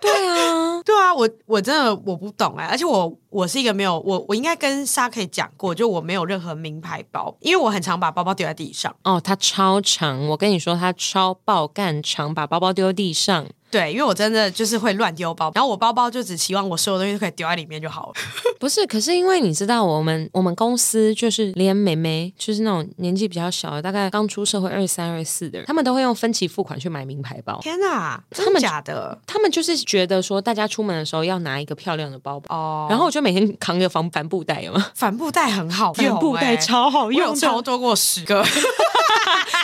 [0.00, 8.94] 对啊， 对啊，我我真的我不懂哎，而且我我是一个没有我我应该跟 Sa-K 讲过，就我没有任何名牌包，因为我很常把包包丢在地上。
[9.04, 13.46] 哦，它超长，我跟你说，它超爆干长，把包包丢地上。
[13.72, 18.12] 对，因为我真的就是会乱丢包，然后我包包就只希望我所有东西都可以丢在里面就好了。
[18.60, 27.58] 不是，可是因为你知道，我们我们公司就是连妹妹，就是那种年纪比较小的，大概刚出社会二三二四的人，他们都会用分期付款去买名牌包。
[27.62, 29.18] 天哪，真的假的？
[29.26, 32.54] 他们就是觉得说，大家出门的时候要拿一个漂亮的包包。
[32.54, 32.86] 哦。
[32.90, 34.86] 然后我就每天扛着防帆布袋，有吗？
[34.94, 38.44] 帆布袋很好用，帆布袋超好用，有超多过十个。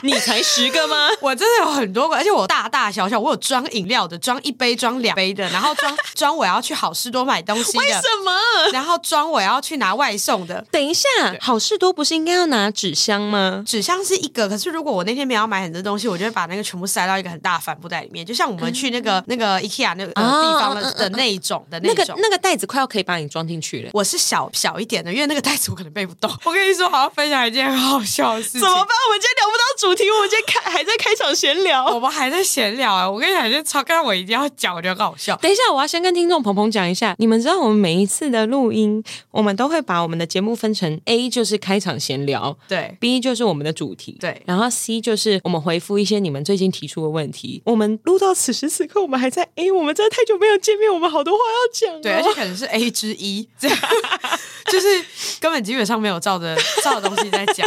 [0.04, 1.08] 你才十个吗？
[1.20, 8.32] 我真的有很多个，而且我大大小小，我有装饮料的，装一杯、装两杯的，然后装装我要去好事多买东西的，为什么？
[8.72, 10.64] 然后装我要去拿外送的。
[10.70, 11.08] 等一下，
[11.40, 13.62] 好事多不是应该要拿纸箱吗？
[13.66, 23.90] 纸箱是一个，可是如果我那天没有买很多东西，我就会把那个全部塞到一个很大的帆布袋里面，就像我们去那个、嗯、那个 IKEA 那个地方的、哦、的那一种的那个那个袋子快要可以把你装进去了。
[23.92, 26.30] 我是小小一点的，因为那个袋子我可能背不动。
[26.44, 28.60] 我跟你说，好好分享一件很好笑的事情。
[28.60, 28.86] 怎么办？
[29.06, 31.86] 我们今天聊不到主题，我们今天开还在开场闲聊。
[31.86, 33.08] 我们还在闲聊啊！
[33.08, 35.34] 我跟你讲，就超刚刚我一定要讲，我觉得很好笑。
[35.36, 47.62] 等一下，我要先跟听众鹏鹏讲一下，你们知道我们每一次的录音，我们都会把我们的节目分成 A 就是开场闲聊，对；B 就是我们的主题，对；然后 C 就是我们回复一些你们最近提出的问题。
[47.64, 52.02] 我们录到此时此刻，我们还在 A，我们真的太久没有见面，我们好多话要讲。
[52.02, 53.78] 对，而且可能是 A 之一，这 样
[54.66, 54.86] 就是
[55.40, 57.66] 根本基本上没有照着照的东西在讲。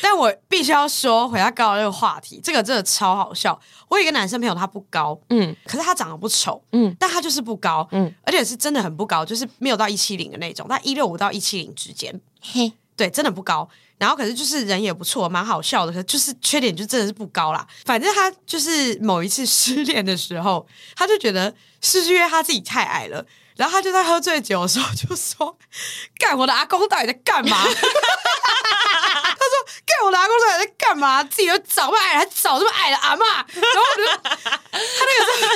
[0.00, 3.58] 但我必须要说，回到高的这个话题，这个真的超好笑。
[3.88, 13.68] 我有一个男生朋友，他不高，嗯，可是他长得不丑，嗯，但他就是不高，嗯，而且是真的很不高，就是没有到一七零的那种，但一六五到一七零之间，嘿，对，真的不高。
[13.96, 17.64] 然后可是就是人也不错，蛮好笑的，就是缺点就真的是不高啦。
[17.84, 23.24] 反正他就是某一次失恋的时候，他就觉得是不是因为他自己太矮了。
[23.56, 25.56] 然后他就在喝醉酒的时候就说
[26.18, 31.22] ：“干我的阿公到底在干嘛？” 他说：“干我的阿公到底在干嘛？
[31.24, 33.20] 自己又长不矮，还找这么矮的阿嬷。”
[33.54, 34.38] 然后我就他
[34.72, 35.52] 那个时候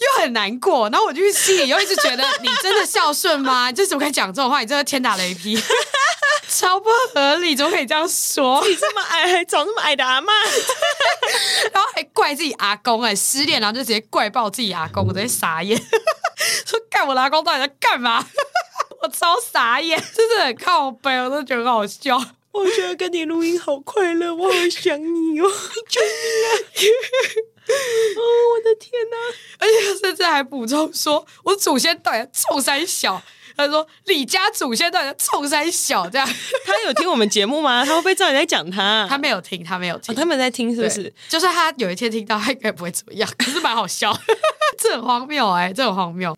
[0.00, 3.70] 又很难过，然后我就心里又一直觉得：“你真的孝顺吗？
[3.70, 4.60] 你怎么可以讲这种话？
[4.60, 5.60] 你真的天打雷劈，
[6.48, 8.64] 超不合理，怎么可以这样说？
[8.66, 10.26] 你这么矮还找那么矮的阿嬷，
[11.72, 15.80] 然后还怪自己阿公哎、欸，失恋然后就直接怪爆自己阿公，我直接傻眼。”
[16.66, 18.24] 说干我的阿公到底在干嘛？
[19.02, 22.18] 我超傻眼，真的很靠背，我都觉得很好笑。
[22.52, 25.50] 我觉得跟你录音好快乐，我好想你哦，
[25.88, 26.08] 救命
[26.46, 26.50] 啊！
[28.16, 28.22] 哦，
[28.54, 29.16] 我的天哪！
[29.58, 33.20] 而且他甚至还补充说，我祖先到底臭三小。
[33.56, 36.26] 他说李家祖先到底冲三小这样。
[36.66, 37.84] 他有听我们节目吗？
[37.84, 39.06] 他会不会知道你在讲他？
[39.08, 40.14] 他没有听，他没有听。
[40.14, 41.12] 哦，他们在听是不是？
[41.28, 44.16] 就算他有一天听到，他应该不会怎么样，可是蛮好笑。
[44.78, 46.36] 这很荒谬哎、欸，这很荒谬。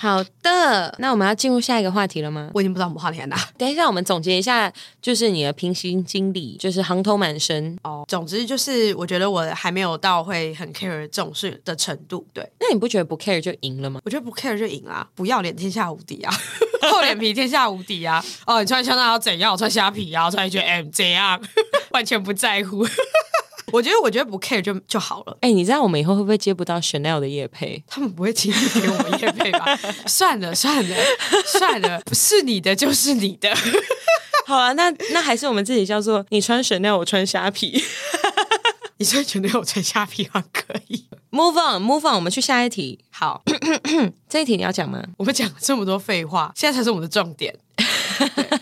[0.00, 2.50] 好的，那我们要进入下一个话题了吗？
[2.54, 3.36] 我已经不知道我们话题在哪。
[3.58, 8.04] 等一下，我们总结一下，就是你的平行经历，就是行头满身哦。
[8.06, 12.24] 总之就是，我觉得我还没有到会很 care 这种事的程度。
[12.32, 14.00] 对，那你不觉得不 care 就赢了吗？
[14.04, 16.32] 我觉得不 care 就赢啦，不要脸天下无敌啊，
[16.92, 18.24] 厚脸皮天下无敌啊。
[18.46, 19.50] 哦，你穿香奈儿要怎样？
[19.50, 21.40] 我穿虾皮啊，我穿一件 M 这样，
[21.90, 22.86] 完全不在乎。
[23.72, 25.36] 我觉得，我觉得不 care 就就好了。
[25.40, 27.82] 哎、欸，你知道我们以后会不会接不到 Chanel 的夜配？
[27.86, 29.64] 他们不会轻易给我们夜配吧？
[30.06, 30.96] 算了算了
[31.46, 33.54] 算了，不是你的就是你的。
[34.46, 37.82] 好啊，那那还是我们自己叫做你穿 Chanel，我穿虾皮。
[38.96, 41.04] 你穿 Chanel，我穿虾皮 还可以。
[41.30, 42.98] Move on，Move on，我们去下一题。
[43.10, 43.42] 好，
[44.28, 45.00] 这一题你要讲吗？
[45.18, 47.54] 我们讲了这么多废话，现在才是我们的重点。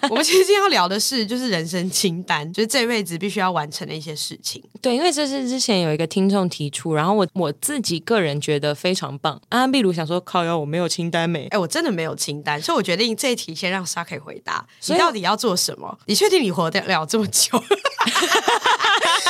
[0.09, 4.63] 我们其实今天要聊的是，就是人生清单，就是这辈子必须要完成的一些事情。
[4.81, 9.41] 对，因为这是之前有一个听众提出，然后我我自己个人觉得非常棒。
[9.49, 11.47] 啊，例如想说，靠腰我没有清单没？
[11.49, 14.65] 哎，我真的没有清单，所以我决定这一题先让沙可以回答。
[14.87, 15.99] 你到底要做什么？
[16.07, 17.61] 你确定你活得了这么久？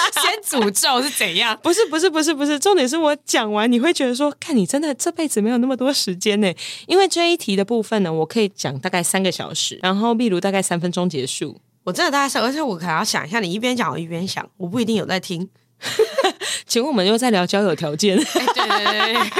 [0.22, 1.58] 先诅咒是怎样？
[1.62, 6.52] 不是不是不是不是，重点是我讲完你会觉得说，看你真的这辈子没有那么多时间呢。
[6.86, 11.60] 因为这一题的部分呢，我可以讲大概三个小时，然后例如大概三分钟结束。
[11.84, 15.48] 我真的大概是，而且我可能要想一下，你一边讲我一边想，我不一定有在听。
[16.66, 18.16] 请问我们又在聊交友条件？
[18.18, 19.22] 欸、对对对对。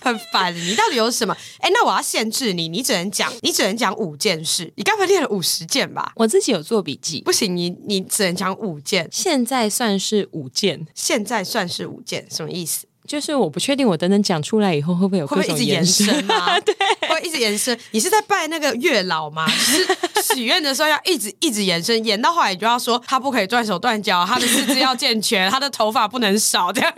[0.00, 0.54] 很烦。
[0.54, 1.34] 你到底有什么？
[1.60, 4.70] 哎，那我要限制你，你只能讲，你只能讲五件事。
[4.76, 6.12] 你该不会练了五十件吧？
[6.16, 9.08] 我自己有做笔记，不行，你你只能讲五件。
[9.10, 12.86] 现在算是五件，现在算是五件，什么意思？
[13.06, 16.58] 就是我不确定，我等等讲出来以后会不会有会一直延伸吗？
[16.64, 16.74] 对，
[17.08, 17.78] 会一直延伸。
[17.90, 19.46] 你是在拜那个月老吗？
[19.46, 26.92] 就是许愿的时候要一直一直延伸，延到后来你就要说他不可以断手断脚，他的四肢要健全，他的头发不能少，这样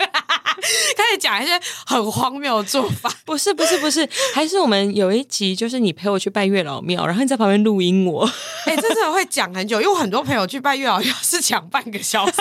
[0.95, 3.11] 开始讲一些很荒谬的做法。
[3.25, 8.25] 不是不是不是，还是我们有一集就是你陪我去拜月老庙，然后你在旁边录音我。
[8.65, 12.33] 哎、欸，真的会讲很久，因为我很多朋友去拜月老庙是讲半个小时，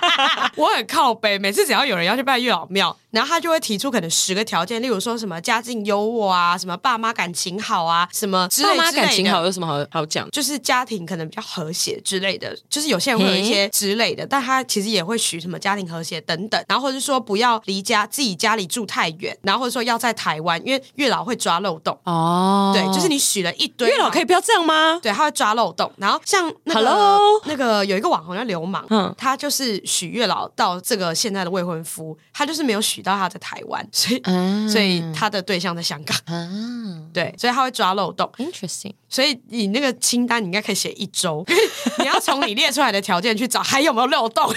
[0.56, 2.96] 我很靠北，每次只要有人要去拜月老庙。
[3.12, 8.82] 然后他就会提出可能十个条件，例如说什么家境优渥啊，什么爸妈感情好啊，什么之类之类的。
[8.82, 10.26] 爸妈感情好有什么好好讲？
[10.30, 12.56] 就是家庭可能比较和谐之类的。
[12.70, 16.64] 就是有些人会有一些之类的，但他其实也会许什么家庭和谐等等。
[16.66, 21.98] 然后或者是说不要离家自己家里住太远，然后或者说要在台湾，因为月老会抓漏洞。
[22.04, 24.98] 哦，对，就是你许了一堆，月老可以不要这样吗？
[25.02, 25.90] 对，他会抓漏洞。
[25.96, 27.20] 然后像那个 Hello?
[27.46, 33.86] 那个有一个网红叫流氓，嗯，他就是许月老到这个现在的未婚夫，他就是没有许到他在台湾。
[33.92, 36.16] 所以，嗯、所以他的对象在香港。
[36.26, 38.30] 嗯，对，所以他会抓漏洞。
[38.38, 38.94] Interesting。
[39.08, 41.44] 所以你那个清单，你应该可以写一周，
[41.98, 44.50] 你要从你列出来的条件去找还有没有漏洞。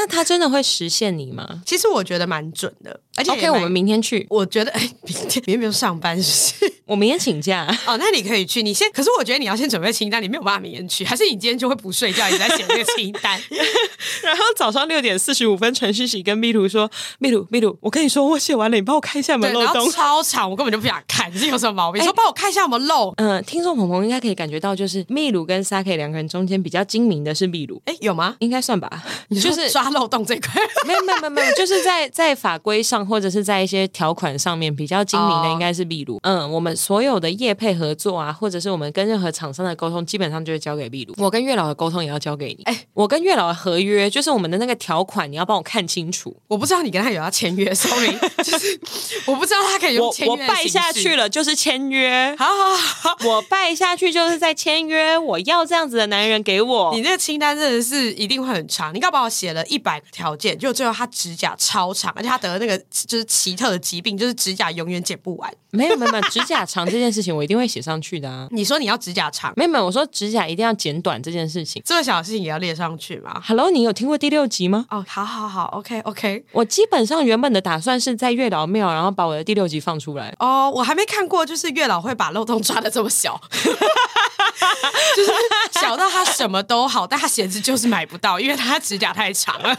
[0.00, 1.60] 那他真的会实现你吗？
[1.66, 4.24] 其实我觉得蛮准的，而且 OK，我们明天去。
[4.30, 6.77] 我觉得，哎，明天明天不用上班是不是？
[6.88, 7.66] 我明天请假。
[7.86, 8.62] 哦，那你可以去。
[8.62, 13.38] 你先，可是我觉得你要先准备清单，你没有办法明天去， 还是你今天就会不睡觉，你在写那个清单。
[14.22, 22.02] 然后早上六点四十五分传讯息跟秘鲁说：“秘鲁，秘鲁，我跟你说，我写完了，你帮我看一下有没有漏洞。”超长，我根本就不想看，你是有什么毛病？
[22.02, 23.12] 说帮我看一下有没有漏。
[23.16, 27.80] 嗯，听众朋友应该可以感觉到，就是秘鲁跟 Saki 两个人中间比较精明的是秘鲁。
[27.84, 28.34] 哎，有吗？
[28.38, 30.60] 应该算吧，就是抓漏洞这块。
[30.86, 36.18] 没有没有没有没有， 就是在在法规上或者是在一些条款上面比较精明的应该是秘鲁。
[36.22, 41.14] 嗯，我们所有的业配合作啊，或者是我们跟任何厂商的沟通，基本上就会交给秘鲁。
[41.18, 42.62] 我跟月老的沟通也要交给你。
[42.64, 46.34] 哎，我跟月老的合约就是我们的那个条款，你要帮我看清楚。
[46.46, 48.80] 我不知道你跟他有要签约，，sorry， 就是
[49.26, 50.32] 我不知道他可以用签约。
[50.32, 52.34] 我拜下去了就是签约。
[52.38, 55.18] 好好好，我拜下去就是在签约。
[55.18, 56.94] 我要这样子的男人给我。
[56.94, 58.94] 你那个清单真的是一定会很长。
[58.94, 65.52] 你刚把我写了一百个条件，就最后他指甲超长，而且他得了那个就是奇特的疾病，就是指甲永远剪不完。
[65.70, 68.46] 没有没有没有，指甲长这件事情我一定会写上去的啊。
[68.50, 69.52] 你说你要指甲长？
[69.56, 74.86] 没有没有，我说指甲一定要剪短这件事情，这么小的事情也要列上去吗？Hello，你有听过第六集吗？
[74.90, 76.44] 哦，好好好，OK OK。
[76.52, 80.32] 我基本上原本的打算是在月老庙，然后把我的第六集放出来。
[80.38, 83.40] 哦，我还没看过，就是月老会把漏洞抓的这么小，
[85.16, 85.32] 就是
[85.80, 89.74] 小到他什么都好，但他鞋子就是买不到，因为他指甲太长了。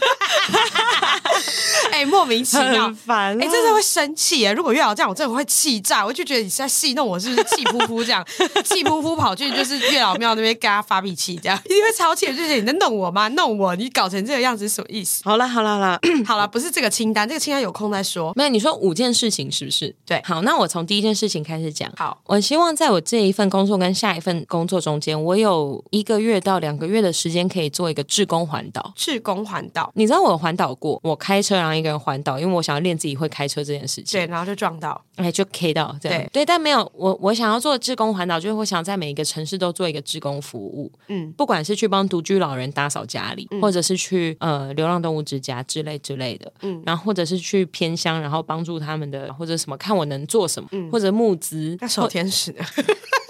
[1.91, 3.37] 哎、欸，莫名其妙，很烦。
[3.41, 4.53] 哎、欸，真的会生气耶！
[4.53, 6.05] 如果月老这样，我真的会气炸。
[6.05, 8.25] 我就觉得你是在戏弄我，是不是气扑扑这样？
[8.63, 12.27] 气扑扑跑去就是月老庙那边跟他发脾气，这样一定会超气。
[12.27, 13.27] 就是你在弄我吗？
[13.29, 13.75] 弄我？
[13.75, 15.21] 你搞成这个样子什么意思？
[15.25, 18.31] 好了，好了，好了， 好了，不是这个清单，这个清单有空再说。
[18.35, 19.93] 没有，你说五件事情是不是？
[20.05, 21.91] 对，好，那我从第一件事情开始讲。
[21.97, 28.93] 好，我希望在我这一份工作跟下一份工作中间，我有一个月到两个月的时间可以做一个志工环岛。
[28.95, 34.19] 志工环岛，你知道我环岛过，我开车然后一个人环岛，因为我想要练自己会开车这件事情。
[34.19, 52.55] 对，然后就撞到，哎，就 K 到，对对，但没有我，我想要做志工环岛，就是我想在每一个城市都做一个志工服务，嗯，不管是去帮独居老人打扫家里，嗯、或者是去呃流浪动物之家之类之类的，嗯，然后或者是去偏乡，然后帮助他们的或者什么，看我能做什么，嗯、或者募资，那小天使。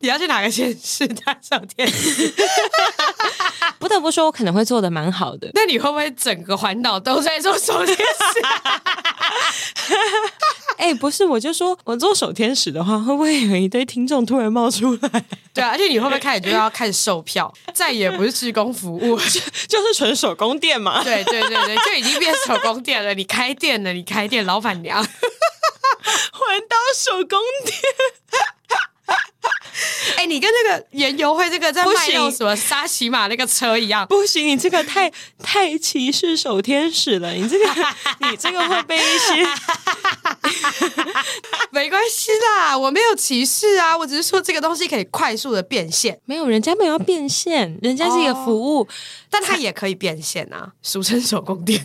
[0.00, 2.32] 你要去哪个县市 当守天使？
[3.78, 5.50] 不得不说，我可能会做的蛮好的。
[5.54, 8.04] 那你会不会整个环岛都在做手天使？
[10.78, 15.24] 哎、欸，不是，我就说我做手天使的话，会不会有一堆听众突然冒出来？
[15.52, 17.52] 对啊，而且你会不会开始就要开始售票？
[17.74, 21.02] 再也不是职工服务，就就是纯手工店嘛？
[21.02, 23.12] 对对对对，就已经变手工店了。
[23.14, 25.10] 你开店了，你开店，老板娘，环
[26.68, 27.76] 岛手工店。
[30.16, 35.10] 哎、欸，你跟那个园游会这个在卖用什么沙琪玛那个车一样，不行，你这个太
[35.42, 37.64] 太歧视守天使了，你这个
[38.30, 39.46] 你这个会被一些，
[41.70, 48.88] 没关系啦，我没有歧视啊，我只是说这个东西可以快速的变现，没有人家没有要变现，人家是一个服务，哦、
[49.30, 51.82] 但它也可以变现啊，俗称手工店。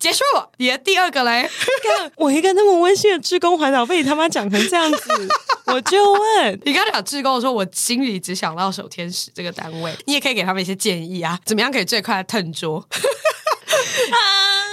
[0.00, 0.24] 结束，
[0.56, 1.48] 你的第二个嘞？
[2.16, 5.28] 我一个那么温馨的志工环岛被你他妈讲成这样子，
[5.66, 12.78] 我就问你刚才讲志工的时候，我心里只想到守天使这个单位，你也可以给他们一些建议啊，怎么样可以最快的腾桌？
[12.78, 14.16] 啊，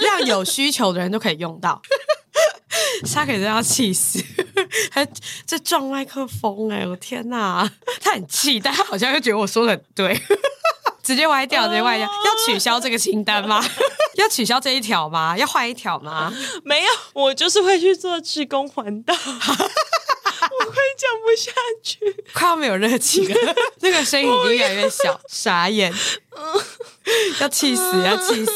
[0.02, 1.80] 让有需求的人都可以用到。
[3.04, 4.18] 沙可真要气死，
[4.90, 5.06] 他
[5.44, 6.86] 在撞麦克风哎、欸！
[6.86, 7.70] 我天哪，
[8.00, 10.20] 他很气，但他好像又觉得我说的很对，
[11.02, 12.06] 直接歪掉，直接歪掉。
[12.06, 13.62] 要取消这个清单吗？
[14.22, 15.36] 要取消这一条吗？
[15.36, 16.32] 要换一条吗？
[16.64, 19.14] 没有，我就是会去做志工环岛。
[20.50, 21.50] 我快讲不下
[21.82, 21.98] 去，
[22.32, 25.92] 快要没有热情了，那个声音已经越来越小，傻眼，
[27.40, 28.52] 要气死，要气死。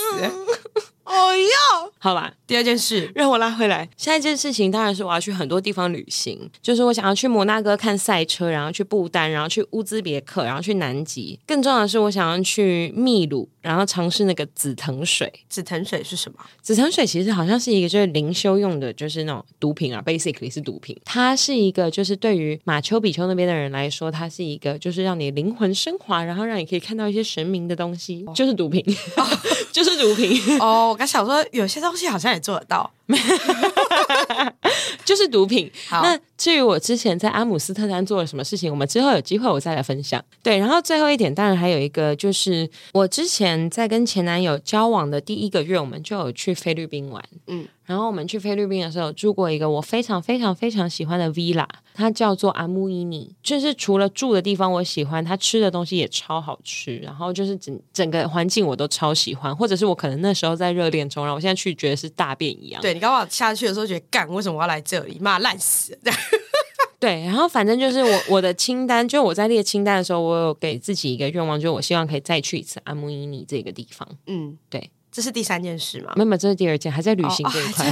[1.04, 2.32] 哦哟，好吧。
[2.46, 11.38] 第二件事让我拉回来，下一件事情当然是我要去很多地方旅行，就是我想要去摩纳哥看赛车，然后去不丹，然后去乌兹别克，然后去南极。
[11.46, 15.32] 更重要的是，我想要去秘鲁，然后尝试那个紫藤水。
[15.48, 16.38] 紫藤水是什么？
[16.60, 20.94] 紫藤水其实好像是一个就是灵修用的，就是那种毒品啊，basically 是毒品。
[21.06, 28.84] 它是一个就是对于马丘比丘那边的人来说，它是一个就是让你灵魂升华，然后让你可以看到一些神明的东西，就是毒品，
[29.16, 29.26] 哦、
[29.72, 30.38] 就是毒品。
[30.60, 32.42] 哦，我刚想说有些东西好像也。
[32.42, 32.90] 做得到，
[35.04, 35.70] 就是毒品。
[35.88, 40.22] 好，那至于我之前在阿姆斯特丹做了什么事情，我们之后有机会我再来分享。
[40.42, 47.22] 对，然后最后一点，当然还有一个，就是我之前在跟前男友交往的第一个月，我们就有去菲律宾玩。
[47.46, 47.66] 嗯。
[47.85, 53.35] 然后我们去菲律宾的时候，住过一个我非常非常非常喜欢的 villa，它叫做阿穆伊尼。
[53.43, 56.97] 就是除了住的地方我喜欢，它吃的东西也超好吃。
[56.99, 62.80] 然后就是整整个环境我都超喜欢，或者是我可能那时候在热恋中，然后我现在去觉得是大便一样。
[62.80, 65.18] 对，你刚刚下去的时候觉得干，为什么我要来这里？
[65.20, 65.99] 妈烂死！
[67.01, 74.09] 对，然后反正就是我我的清单，就我在列清单的时候，我有给自己一个愿望，就是我希望可以再去一次阿穆伊尼这个地方。
[74.28, 74.89] 嗯，对。
[75.12, 76.12] 这是第三件事吗？
[76.16, 77.86] 没有，这是第二件，还在旅行这一块。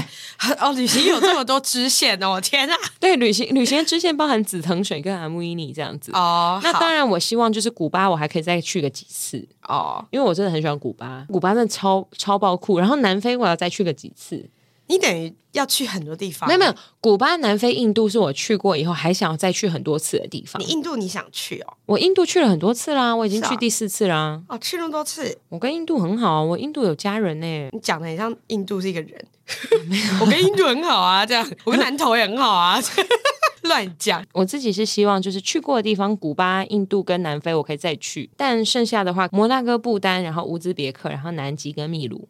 [0.48, 2.30] 哦， 哦，旅行有这么多支线哦！
[2.30, 6.10] 我 天啊，对，旅行旅行的支线包含紫藤水跟阿穆伊尼这样子。
[6.12, 12.78] 哦，那当然，我希望就是古巴，我还可以再去个几次哦，因为我真的很喜欢古巴，古巴真的超超爆酷。
[12.78, 14.48] 然后南非，我要再去个几次。
[14.90, 16.48] 你等于要去很多地方？
[16.48, 20.60] 没有没有，古巴、南非、印度是我去过以后还想要再去很多次的地方。
[20.60, 21.74] 你印度你想去哦？
[21.86, 24.42] 我印度去了很多次啦，我已经去第四次啦。
[24.48, 27.68] 哦，去那么多次，我跟印度很好，我印度有家人呢。
[27.70, 29.24] 你讲的很像印度是一个人，
[30.20, 32.80] 我跟印度很好啊，这样我跟南投也很好啊，
[33.62, 34.24] 乱讲。
[34.32, 42.28] 我自己是希望就是去过的地方，古巴、印度跟南非我可以再去，但剩下的话，摩纳哥、不丹，然后乌兹别克，然后南极跟秘鲁。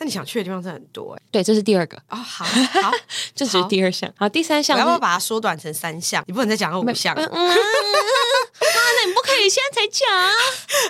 [0.00, 2.90] 那你想去的地方真的很多哎，对，这是第二个哦，好，好，
[3.36, 6.24] 这只是第二项，好，第三项，我要不要把它缩短成三项？
[6.26, 7.14] 你不能再讲五项。
[9.14, 10.08] 不可以现在才讲。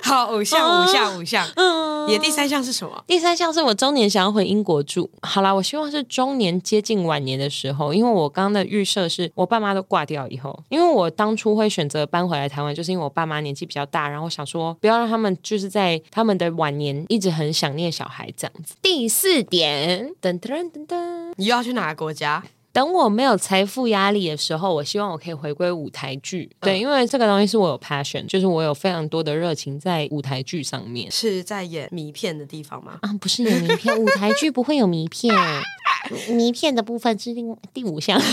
[0.03, 1.47] 好，五项，五项，五项。
[1.55, 3.03] 嗯，你的第三项是什么？
[3.07, 5.09] 第三项是我中年想要回英国住。
[5.21, 18.75] 好啦，我希望是中年接近晚年的时候，因为我刚刚的预设是我爸妈都挂掉以后，因为我当初会选择搬回来台湾，就是因为我爸妈年纪比较大，然后我想说不要让他们就是在他们的晚年一直很想念小孩这样子。
[18.81, 22.43] 第四点，噔噔噔噔，你又要去哪个国家？
[22.73, 26.49] 等我没有财富压力的时候，我希望我可以回归舞台剧。
[26.61, 31.11] 对，因为这个东西是我有 passion，就是我有非常多的热情在舞台剧上面。
[31.11, 32.97] 是在演迷片的地方吗？
[33.01, 35.35] 啊，不是演迷片，舞台剧不会有迷片，
[36.33, 38.19] 迷片的部分是另第五项。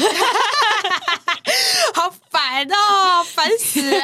[1.94, 4.00] 好烦哦，烦死了！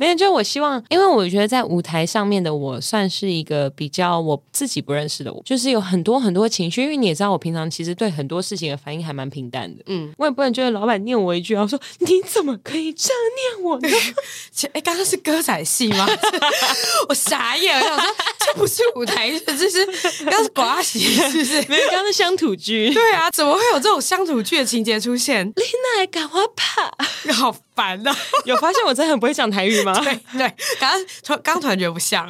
[0.00, 6.80] 没有，就我希望，因为我觉得在舞台上面的我算是一个比较我自己不认识的我，就是有很多很多情绪。
[6.82, 9.82] 因为你也知道，我平常其实对很多事情的反应还蛮平淡的。
[9.88, 13.20] 嗯，我也不能觉得老板念我一句，然后说你怎么可以这样
[13.60, 13.88] 念我呢？
[14.72, 16.08] 哎，刚刚是歌仔戏吗？
[17.10, 18.06] 我傻眼了，我说
[18.38, 19.84] 这不是舞台，这是
[20.24, 21.62] 刚刚是寡戏，是不是？
[21.68, 22.92] 没有，刚刚是乡土剧。
[22.94, 25.46] 对啊，怎么会有这种乡土剧的情节出现？
[25.46, 25.62] 你
[25.98, 26.90] 哪敢我怕？
[27.34, 28.14] 好烦啊！
[28.44, 29.98] 有发现我真的很不会讲台语吗？
[30.04, 32.28] 对对，刚刚突刚突然觉得不像。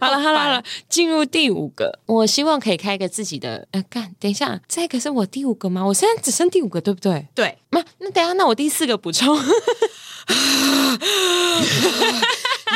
[0.00, 3.68] 好了好了好了，进入第五个，我希望可以开一个自己的。
[3.70, 5.86] 呃，干，等一下，这个是我第五个吗？
[5.86, 7.28] 我现在只剩第五个，对不对？
[7.32, 7.56] 对。
[7.70, 9.38] 那那等一下，那我第四个补充。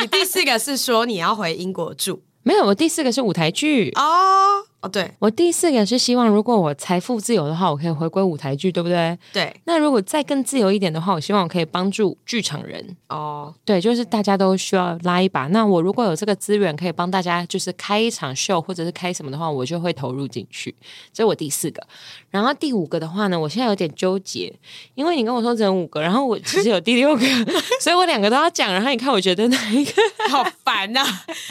[0.01, 2.21] 你第四个是说你要回英国住？
[2.43, 4.63] 没有，我第四个是舞台剧哦。
[4.81, 9.17] 哦，对，我第四个是希望，如果我财富自由的话，我可以回归舞台剧，对不对？
[9.33, 9.53] 对。
[9.65, 12.95] 那如果再更自由一点的话，我希望我可以帮助剧场人。
[13.09, 15.47] 哦，对，就是大家都需要拉一把。
[15.47, 20.73] 那我如果有这个资源，可以帮大家就是开一场秀，或者是开什么的话，我就会投入进去。
[21.11, 21.85] 这是我第四个。
[22.29, 24.53] 然后第五个的话呢，我现在有点纠结，
[24.95, 27.25] 因为你跟我说只有五个，然后我其实有第六个，
[27.81, 28.71] 所以我两个都要讲。
[28.71, 29.91] 然后你看，我觉得哪一个
[30.29, 31.03] 好烦啊？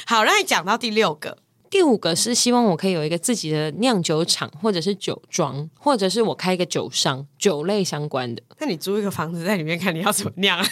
[0.07, 1.37] 好，让你讲到第六个。
[1.71, 8.43] 第五个是希望我可以有一个自己的酿酒厂，或者是酒庄，或者是我开一个酒商，酒类相关的。
[8.59, 10.65] 那你租一个房子在里面看你要怎么酿？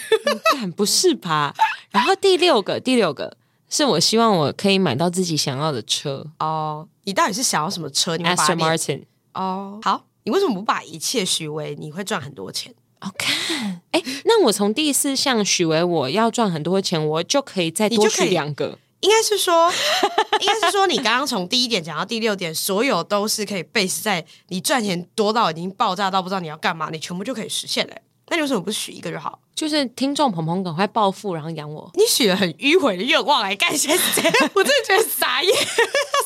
[0.53, 1.53] 但、 不是吧？
[1.91, 3.37] 然后第六个，第六个，
[3.69, 6.25] 是我希望我可以买到自己想要的车。
[6.39, 9.03] 哦，你到底是想要什么车？Aston Martin。
[9.33, 12.73] 哦，好，你为什么不把一切许为你会赚很多钱？
[12.99, 18.79] 好看，哎，那我从第四项许为我要赚很多钱，我就可以再多去两个。
[19.01, 19.71] 应该是说，
[20.41, 28.01] 应该是说，你刚刚从第一点讲到第六点，所有都是可以 base 在你赚钱多到已经爆炸到不知道你要干嘛，你全部就可以实现嘞。
[28.29, 29.39] 那你为什么不许一个就好？
[29.55, 31.89] 就是听众鹏鹏赶快暴富，然后养我。
[31.93, 34.29] 你许了很迂回的愿望来干些什么？
[34.53, 35.53] 我真的觉得傻眼。
[35.55, 35.63] 他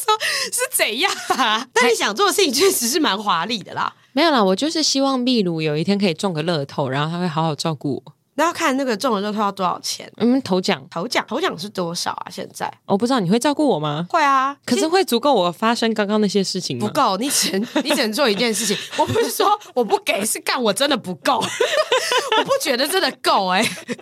[0.04, 0.20] 说
[0.52, 1.68] 是怎样啊？
[1.76, 3.94] 那你想做的事情确实是蛮华丽的啦。
[4.14, 8.14] 没有啦，我就是希望秘鲁有一天可以中个乐透，然后他会好好照顾我。
[8.36, 10.12] 那要看那个中了乐透要多少钱？
[10.18, 12.28] 嗯，头奖，头奖，头奖是多少啊？
[12.32, 14.08] 现在我不知道，你会照顾我吗？
[14.10, 16.88] 会啊，可是会足够我发生刚刚那些事情吗？
[16.88, 18.78] 不够，你只能你只能做一件事情。
[18.98, 21.38] 我不是说我不给，是干我真的不够，
[22.38, 23.98] 我不觉得真的够哎、欸。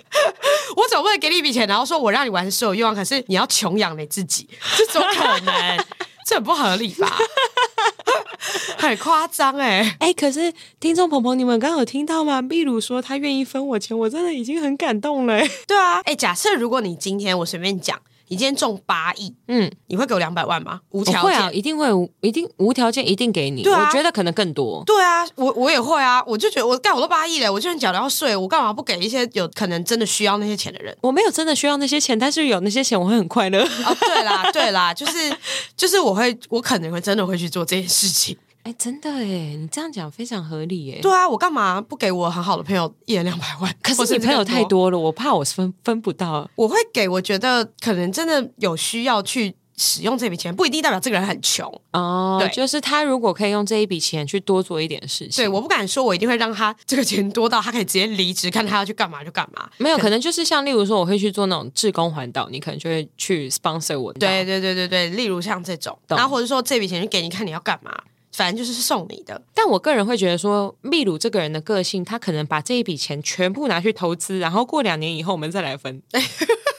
[0.75, 5.85] 我总不能给你一笔钱，然后说我让你完成所有愿望，可是你要穷养你自己，这怎么可能？
[6.29, 7.17] 这很不合理吧？
[8.77, 10.13] 很夸张哎哎！
[10.13, 12.39] 可是听众朋友，你们刚刚有听到吗？
[12.39, 15.41] 秘鲁说他愿意分我钱，我真的已经很感动了。
[15.65, 17.99] 对啊，哎，假设如果你今天我随便讲。
[18.29, 20.79] 你今天中八亿，嗯，你会给我两百万吗？
[20.91, 21.87] 无条件，会啊，一定会，
[22.21, 23.63] 一定无条件，一定给你。
[23.63, 24.83] 对啊，我觉得可能更多。
[24.85, 30.95] 对啊，我我也会啊，我就觉得我干我都八亿了，我就算缴了税，我干嘛不给一些有可能真的需要那些钱的人？
[31.01, 33.63] 我没有真的需要那些钱，但是有那些钱我会很快乐。
[33.63, 35.35] 哦，对啦，对啦，就是
[35.75, 38.37] 就是我会，我可能会真的会去做这件事情。
[38.63, 41.01] 哎，真的哎，你这样讲非常合理哎。
[41.01, 43.73] 对啊，我干嘛不给我很好的朋友一人两百万？
[43.81, 46.49] 可是你朋友太多了，我怕我分分不到。
[46.55, 52.37] 我会给，我觉得可能真的有需要去使用这笔钱，不一定代表这个人很穷哦。
[52.39, 59.69] 对，就是他如果可以用这一笔钱去多做一点事情，对，我不敢说我一定会让他这个钱多到他可以直接离职，看他要去干嘛就干嘛。
[59.77, 64.11] 没有，可能就是像例如说，我会去做那种志工环岛，你可能就会去 sponsor 我。
[64.13, 67.97] 对对对对对，例如像这种，然后或者说这笔钱就给你看你要干嘛。
[68.39, 76.01] 反正就是送你的，但我个人会觉得说，秘鲁这个人的个性，他可能把这一笔钱全部拿去投资，然后过两年以后我们再来分。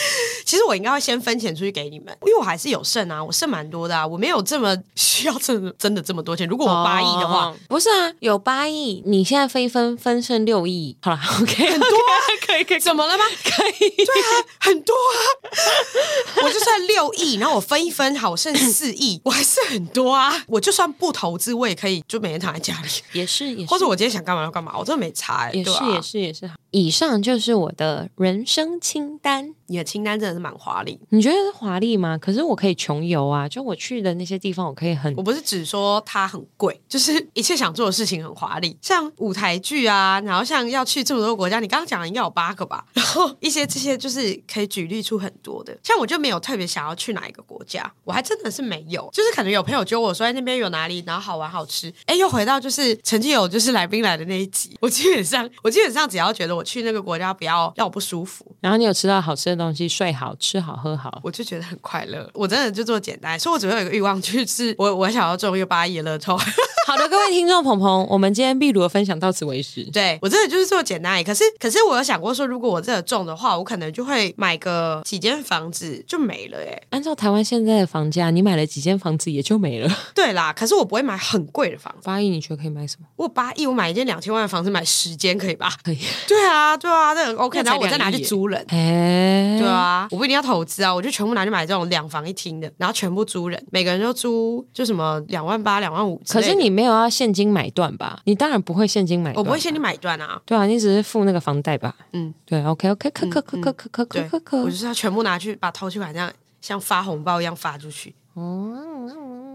[0.44, 6.46] 其实我应该会先分钱出去给你们，因为我还是有剩啊，我剩蛮多的啊，我没有这么需要真的真的这么多钱。
[6.48, 13.24] 如果我八亿的话，哦，不是啊，有八亿，你现在分一分分剩六亿，好了， OK，很多啊，okay, 可以可以，怎么了吗？
[13.44, 20.44] 可以，对啊，很多啊， 我就算六亿，然后我分一分，好，我剩四亿，我还是很多啊。
[20.46, 26.50] 我就算不投资，我也可以就每天躺在家里，也是也是，或者我今天想干嘛就干嘛，我真的没差，欸，也是，啊，也是也是。
[26.72, 29.54] 以上就是我的人生清单。
[29.70, 32.18] 你的清单真的是蛮华丽，你觉得是华丽吗？
[32.18, 35.14] 可是我可以穷游啊，就我去的那些地方，我可以很……
[35.14, 42.84] 我不是只说它很贵，就是一切想做的事情很华丽，像舞台剧啊，然后像要去这么多国家，你刚刚讲的应该有八个吧？
[42.94, 60.34] 然后一些这些就是可以举例出很多的，像我就没有特别想要去哪一个国家，我还真的是没有，就是可能有朋友揪我说在那边有哪里，然后好玩好吃，哎，又回到就是曾经有就是来宾来的那一集，我基本上我基本上只要觉得我去那个国家不要让我不舒服，然后你有吃到好吃的东西，睡好。
[60.40, 62.28] 吃好喝好，我就觉得很快乐。
[62.32, 66.36] 我真的就做简单，所以我只会有一个欲望，就是 我我想要中一个八亿的乐透。
[66.86, 69.84] 好的，各位听众朋朋，我们今天秘鲁的分享到此为止。
[69.92, 76.58] 对，我真的就是做简单，可是可是我有想过说，如果我真的中的话，我可能就会买个几间房子就没了。
[76.58, 79.88] 哎，按照台湾现在的房价，你买了几间房子也就没了。
[80.14, 82.00] 对啦，可是我不会买很贵的房子。
[82.04, 83.06] 八亿你觉得可以买什么？
[83.16, 85.72] 我八亿，我买一间两千万的房子，买十间可以吧？
[85.84, 85.98] 可以。
[86.26, 87.62] 对啊，对啊，那很 OK。
[87.62, 88.64] 然后我再拿去租人。
[88.68, 96.20] 哎，对啊，我不一定要投资啊，我就全部拿去买这种两房一厅的，然后全部租人，每个人都租就什么两万八、两万五。
[96.28, 97.60] 可是你没有要现金买。
[97.60, 100.40] 买断吧，你当然不会现金买断，我不会现金买断啊。
[100.46, 101.94] 对啊，你只是付那个房贷吧。
[102.14, 106.32] 嗯，对，OK OK，可可可可可可可可可，我就是要全部拿去把头期款这样
[106.62, 108.14] 像发红包一样发出去。
[108.32, 108.72] 哦，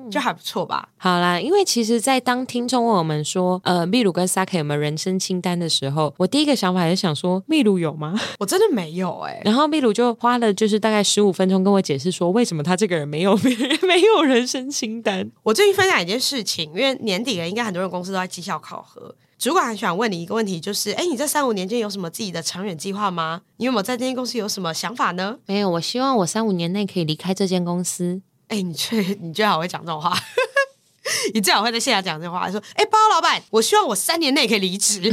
[0.10, 0.90] 就还不错吧。
[0.98, 8.20] 好啦，因为其实，在当听众问我们说，呃，秘鲁跟 Sake 有没有人生清单的时候，我第一个想法还是想说，秘鲁有吗？
[8.40, 9.42] 我真的没有哎、欸。
[9.46, 13.36] 然后秘鲁就花了就是大概十五分钟跟我解释说，为什么他这个人没有
[13.88, 15.30] 没有人生清单。
[15.44, 19.16] 我最近分享一件事情，因为年底了，应该很多人公司都在绩效考核。
[19.38, 23.42] 主管很喜欢问你一个问题，就是，哎，你这三五年间有什么自己的长远计划吗？
[23.58, 25.38] 你有没有在这间公司有什么想法呢？
[25.46, 28.22] 没有，我希望我三五年内可以离开这间公司。
[28.48, 30.16] 哎，你最 你最好会讲这种话，
[31.34, 35.02] 你最好会在线下讲这种话，说，哎，包老板，我希望我三年内可以离职。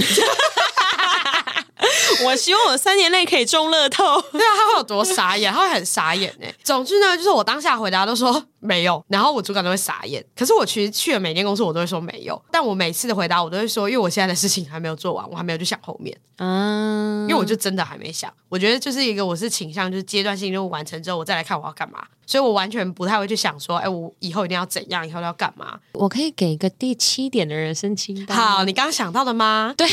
[2.25, 4.21] 我希望我三年内可以中乐透。
[4.31, 5.53] 对啊，他会有多傻眼？
[5.53, 6.47] 他会很傻眼呢。
[6.63, 10.25] 总之呢，就是我当下回答都说没有，然后我主管都会傻眼。
[10.37, 12.41] 可是我其实去了每间公司，我都会说没有。
[12.51, 16.17] 但我每次的回答，我都会说，因为我现在的事情还没有做完，我还没有去想后面。
[16.37, 18.33] 嗯，因为我就真的还没想。
[18.49, 22.05] 我觉得就是一个，我是倾向就是阶段性任务完成之后，我再来看我要干嘛。
[22.25, 25.79] 所以我完全不太会去想说，哎，我以后一定要怎样，以后要干嘛。
[25.95, 28.37] 我可以给一个第七点的人生清单。
[28.37, 29.75] 好，你刚刚想到的吗？
[29.77, 29.87] 对，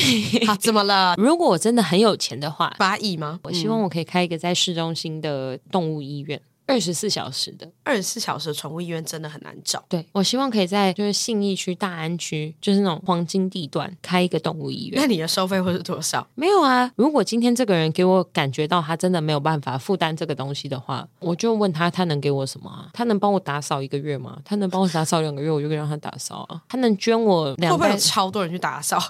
[0.45, 1.15] 好，怎么了？
[1.19, 3.39] 如果我真的很有钱的话，八亿吗？
[3.43, 6.39] 我希望我可以开一个在市中心的动物医院。
[6.69, 9.83] 二十四小时的，二十四小时的宠物医院真的很难找。
[9.89, 15.01] 对，我希望可以在就是信义区、大安区，就是那种黄金地段开一个动物医院。
[15.01, 16.27] 那你的收费会是多少？
[16.35, 22.87] 没有啊，如果今天这个人给我感觉到他真的没有办法负担这个东西的话，我就问他，他能给我什么啊？
[22.93, 24.37] 他能帮我打扫一个月吗？
[24.45, 26.61] 他能帮我打扫两个月，我就让他打扫啊。
[26.69, 27.77] 他能捐我两百？
[27.77, 29.01] 会不会有超多人去打扫？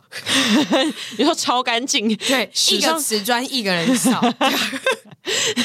[1.20, 2.16] 你说超干净？
[2.16, 4.22] 对，一个瓷砖一个人扫，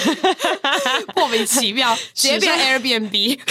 [1.14, 1.83] 莫名其妙。
[2.14, 3.38] 直接变 Airbnb。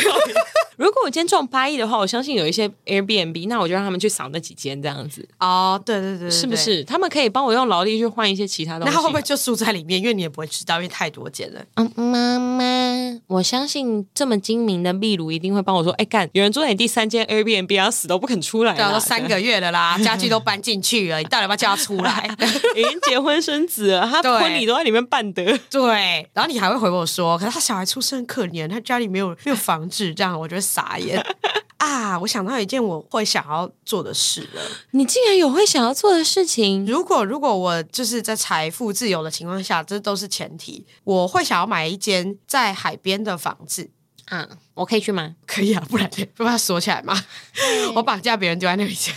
[0.76, 5.26] 如果我今天中八亿的话，我相信有一些 Airbnb，那我就让他们去扫那几间这样子。
[5.40, 6.84] 哦，对对对，对，是不是？
[6.84, 8.94] 他们可以帮我用劳力去换一些其他东西。
[8.94, 10.02] 那会不会就住在里面？
[10.02, 11.62] 因为你也不会知道，因为太多间了。
[11.76, 18.74] 嗯，妈妈，我相信这么精明的秘鲁一定会帮我说，哎，干，有人住在你第三间 Airbnb，要死都不肯出来。
[18.74, 22.28] 对，都三个月了啦， 家具都搬进去了，你到底要不要叫他出来？
[22.76, 25.60] 已经结婚生子了，他婚礼都在里面办的。
[25.70, 31.24] 对，然后你还会回我说，可是他小孩出生可怜，他家里没有 没有房子，这样我觉得傻眼
[31.78, 32.18] 啊！
[32.20, 34.62] 我想到一件我会想要做的事了。
[34.92, 36.86] 你竟然有会想要做的事情？
[36.86, 40.86] 如果如果我就是在财富自由的情况下，这都是前提。
[41.04, 43.90] 我会想要买一间在海边的房子。
[44.32, 45.36] 嗯，我可以去吗？
[45.46, 47.22] 可以啊，不然不把它锁起来吗？
[47.96, 49.12] 我绑架别人丢在那里去。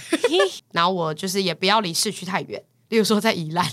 [0.73, 3.65] 然后我就是也不要离市区太远，例如说在宜兰。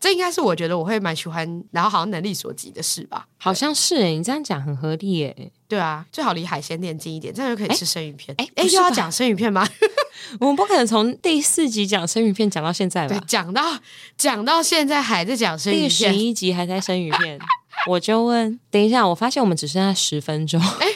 [0.00, 3.26] 这应该是我觉得我会蛮喜欢，然后好像能力所及的事吧。
[3.38, 5.50] 好像是哎，你这样讲很合理哎。
[5.68, 8.34] 对啊，最好离海鲜店近一点，这样就可以吃生鱼片。
[8.38, 9.68] 哎哎，又要讲生鱼片吗？
[10.40, 13.18] 我们不可能从第四集讲生鱼片讲到现在吧？
[13.18, 13.78] 对，讲到
[14.16, 17.38] 讲到现在还在讲生鱼片，第十一集还在生鱼片。
[17.86, 20.60] 我就问，等一下，我发现我们只剩下十分钟。
[20.80, 20.86] 哎。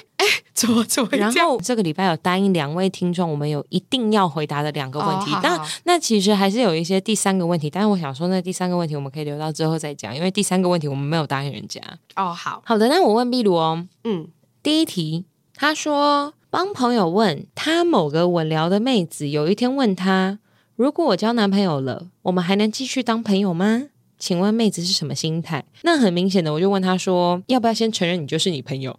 [0.54, 1.08] 怎 么怎么？
[1.12, 5.30] 然后这个礼拜有答应两位听众，我们有一定要回答的两个问题。
[5.42, 11.80] 那、哦、那其实还是有一些第三个问题，但是我想说，那第三个问题我们可以留到之后再讲，因为第三个问题我们没有答应人家。
[12.16, 14.28] 哦，好好的，那我问壁炉哦，嗯，
[14.62, 15.24] 第一题，
[15.54, 20.38] 他说帮朋友问他某个稳聊的妹子，有一天问他，
[20.76, 23.84] 如果我交男朋友了，我们还能继续当朋友吗？
[24.22, 25.64] 请问妹子是什么心态？
[25.82, 28.96] 那很明显的，我就问他说，要不要先承认你就是你朋友？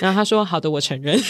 [0.00, 1.18] 然后他说好的，我承认。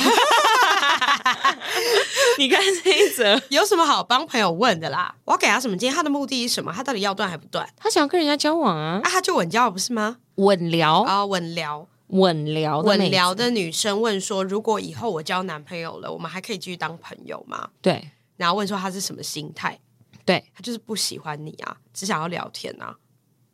[2.36, 5.14] 你看这一则有什么好帮朋友问的啦？
[5.24, 5.74] 我要给他什么？
[5.74, 6.70] 今天他的目的是什么？
[6.70, 7.66] 他到底要断还不断？
[7.78, 9.00] 他想要跟人家交往啊？
[9.02, 10.18] 啊，他就稳交了不是吗？
[10.34, 17.70] 稳聊啊，稳聊，稳聊，稳聊的女生问说，如果以后我交男朋友了，我们还可以继续当朋友吗？
[17.80, 19.80] 对，然后问说他是什么心态？
[20.26, 22.94] 对，他就是不喜欢你啊，只想要聊天啊。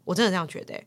[0.06, 0.86] 我真的这样觉得、欸。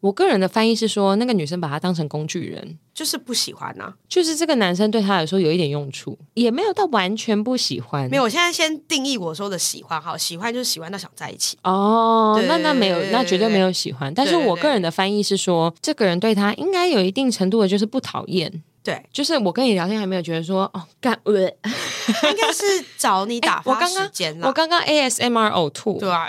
[0.00, 3.94] 我个人的翻译是说，那个女生把他当成工具人，就是不喜欢呐、啊。
[4.06, 8.08] 就是这个男生对他来说有一点用处，也没有到完全不喜欢。
[8.10, 11.58] 没有，我现在先定义我说的喜欢，哈，喜欢就是喜欢到想在一起。
[11.64, 14.12] 哦，那那没有，那绝对没有喜欢。
[14.14, 18.62] 但是我个人的翻译是说，这个人对他应该有一定程度的，就是不讨厌。
[18.84, 22.62] 对，就是我跟你聊天还没有觉得说哦干呃，应该是
[22.96, 24.46] 找你 打发时间了。
[24.46, 26.28] 我刚刚 ASMR 呕吐，对啊，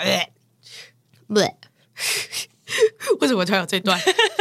[1.28, 1.54] 不对。
[3.20, 3.98] 为什么突然有这段？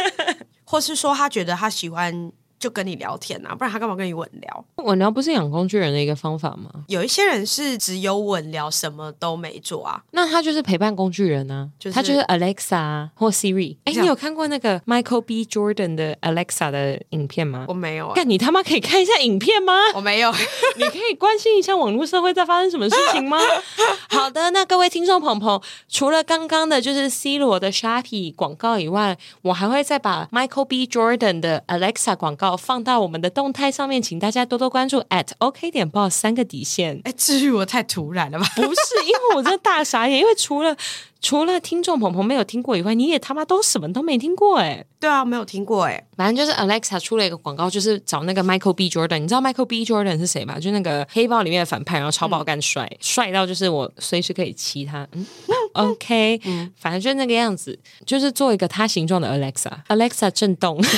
[0.65, 4.65] 或是说他觉得他喜欢就跟你聊天啊，不然他干嘛跟你稳聊？
[4.77, 6.69] 稳聊不是养工具人的一个方法吗？
[6.87, 10.01] 有一些人是只有稳聊，什么都没做啊。
[10.11, 11.77] 那他就是陪伴工具人呢、啊？
[11.79, 13.77] 就是他就是 Alexa 或 Siri。
[13.85, 15.45] 哎，你有看过那个 Michael B.
[15.45, 17.65] Jordan 的 Alexa 的影片吗？
[17.67, 18.13] 我没有、啊。
[18.15, 19.73] 干你他妈可以看一下影片吗？
[19.95, 20.31] 我没有。
[20.77, 23.37] 你可以关心一下网络社会在发生什么事情吗？
[24.09, 30.87] 好的，那各位听众朋友，除了刚刚的就是 C 罗的 Sharpie 广告以外，我还会再把 Michael B.
[30.87, 37.01] Jordan 的 Alexa 广告放到我们的动态上面，请大家多多关注 at OK 点 boss 三个底线。
[37.03, 38.45] 哎，至于我太突然了吧？
[38.55, 38.69] 不是，
[39.05, 40.75] 因为我真的大傻眼，因为除了
[41.19, 44.85] 除了听众朋友没有听过以外，你也他妈都什么都没听过哎。
[44.99, 46.03] 对啊，没有听过哎。
[46.15, 49.19] 反正就是 Alexa 出了一个广告，就是找那个 Michael B Jordan。
[49.19, 50.59] 你知道 Michael B Jordan 是谁吗？
[50.59, 55.07] 就那个黑豹里面的反派，然后超爆干帅，嗯、帅到就是我随时可以骑他。
[55.11, 55.25] 嗯，
[55.73, 59.71] OK， 嗯，反正就是那个样子，就是做一个他形状的 Alexa。
[59.87, 60.79] Alexa 震动。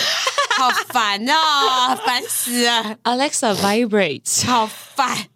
[0.60, 5.30] 好烦哦，烦死了！Alexa vibrates，好烦。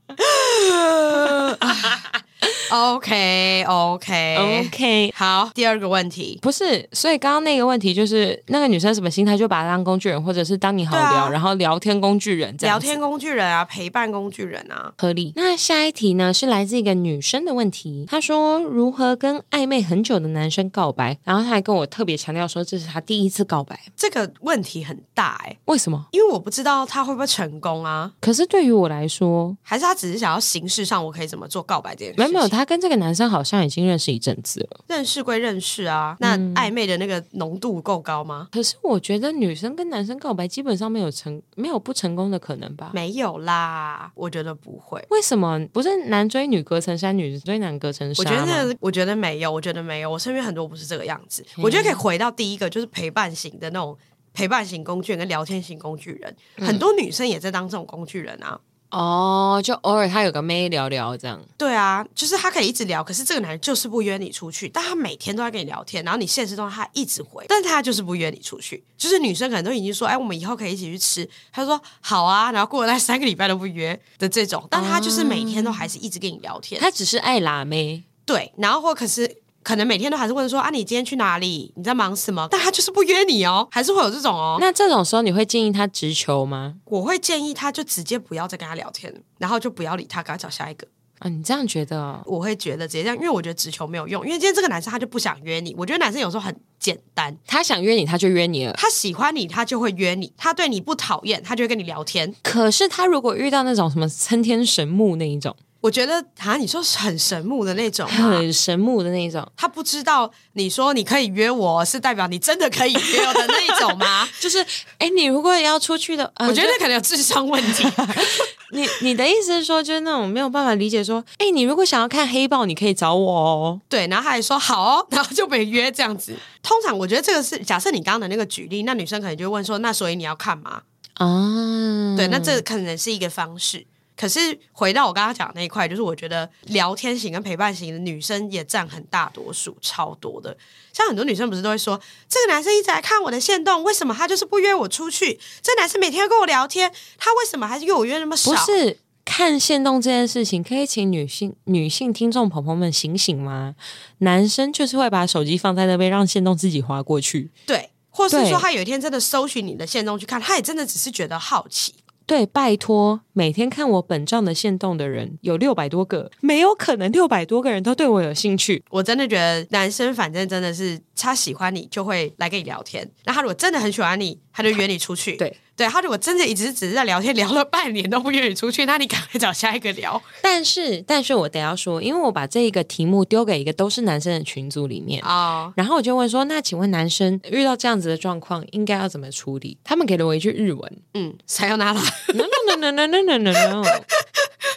[2.72, 15.34] OK OK OK，好，第二个问题不是，所以刚刚那个问题就是那个女生什么心态，就把她当工具人，或者是当你好聊，啊、然后聊天工具人这样，聊天工具人啊，陪伴工具人啊，合理。
[15.36, 26.06] 那下一题呢是来自一个女生的问题，她说如何跟暧昧很久的男生告白，然后她还跟我特别强调说这是她第一次告白，这个问题很大哎、欸，为什么？
[26.12, 28.12] 因为我不知道他会不会成功啊。
[28.20, 32.33] 可是对于我来说，还是他只是想要形式上我可以怎么做告白这件事情。
[32.34, 34.84] 没有他跟这个男生好像已经认识一阵子了。
[34.88, 38.48] 认识归认识啊，那暧昧的那个浓度够高吗？
[38.52, 42.92] 可是我觉得女生跟男生告白基本上没有成，没有不成功的可能吧？
[42.94, 45.04] 没有啦，我觉得不会。
[45.10, 45.60] 为什么？
[45.72, 48.26] 不是男追女隔层山，女追男隔层山？
[48.26, 50.10] 我觉得那个，我觉得没有，我觉得没有。
[50.10, 51.46] 我身边很多不是这个样子。
[51.58, 53.98] 我觉得可以回到第一个，就是陪伴型的那种
[54.34, 58.60] 陪伴型工具人跟聊天型工具人，嗯、很多女生也在当这种工具人啊。
[58.94, 61.42] 哦，就偶尔他有个妹聊聊这样。
[61.58, 68.84] 对啊，就是他可以一直聊，可是这个男人就是不约你出去，但他每天都在跟你聊天，然后你现实中他一直回，但他就是不约你出去。
[68.96, 78.04] 就是女生可能都已经说，哎，我们以后可以一起去吃，他说好啊，然后过了那三个礼拜都不约的这种，但他就是每天都还是一直跟你聊天，他只是爱拉妹。
[78.26, 79.43] 对，然后或可是。
[79.64, 81.74] 可能每天都还是问说啊，你今天去哪里？
[81.76, 82.48] 你在忙什么？
[82.52, 84.58] 但他就是不约你哦，还是会有这种哦。
[84.60, 86.76] 那这种时候你会建议他直球吗？
[86.86, 90.86] 我会建议他就直接不要再跟他聊天，然后就不要理他，给他找下一个。
[91.20, 92.22] 啊，你这样觉得哦？
[92.26, 94.26] 我会觉得直接这样，因为我觉得直球没有用。
[94.26, 102.36] 因为今天这个男生他就不想约你，我觉得男生有时候很简单，他想约你他就约你了，他喜欢你他就会约你，他对你不讨厌他就会跟你聊天。
[102.44, 105.56] 可是他如果遇到那种什么参天神木那一种。
[105.84, 114.26] 我觉得啊，你说是很神木的那种，很神木的那种，他不知道你说你可以约我是代表你真的可以约我的那一种吗？
[114.40, 114.62] 就是，
[114.98, 117.86] 哎、欸，你如果要出去的，呃、我觉得可能有智商问题。
[118.72, 123.82] 你你的意思是说，就是那种没有办法理解说，哎、欸，你如果想要看黑豹，你可以找我哦。
[123.90, 126.34] 对，然后他还说好哦，然后就没约这样子。
[126.62, 130.82] 通常我觉得这个是假设你刚刚的那个举例，那女生可能就会问说，那所以你要看吗？
[131.16, 133.86] 啊，对，那这可能是一个方式。
[134.16, 140.56] 可是回到我刚刚讲的那一块，就是我觉得聊天型跟陪伴型的女生也占很大多数，超多的。
[140.92, 142.00] 像很多女生不是都会说，
[142.30, 145.40] 这个男生一直来看我的线动，为什么他就是不约我出去？
[145.62, 148.52] 这个男生每天跟我聊天，他为什么还是约我约那么少？
[148.52, 153.74] 不是看线动这件事情，可以请女性女性听众朋友们醒醒吗？
[154.20, 157.50] 男生就是会把手机放在那边，让线动自己滑过去。
[157.66, 161.96] 对，或是说他有一天真的搜寻你的线动去看，他也真的只是觉得好奇。
[162.26, 168.84] 对，拜托，每天看我本账的线动的人有六百多个，没有可能六百多个人都对我有兴趣。
[168.90, 173.10] 我真的觉得男生反正真的是他喜欢你就会来跟你聊天。
[173.26, 175.36] 那他如果真的很喜欢你他就约你出去。
[175.38, 175.58] 对。
[175.76, 180.22] 对他如果真的一直只是在聊天聊了半年都不愿意出去那你赶快找下一个聊。
[180.40, 185.74] 但是但是我得要说因为我把这一个题目丢给一个都是男生的群组里面哦。
[185.76, 189.76] 然后我就问说那请问男生遇到这样子的状况应该要怎么处理？
[189.84, 191.02] 他们给了我一句日文。
[191.16, 192.00] 嗯撒有那拉
[192.36, 193.84] no no no no no no no no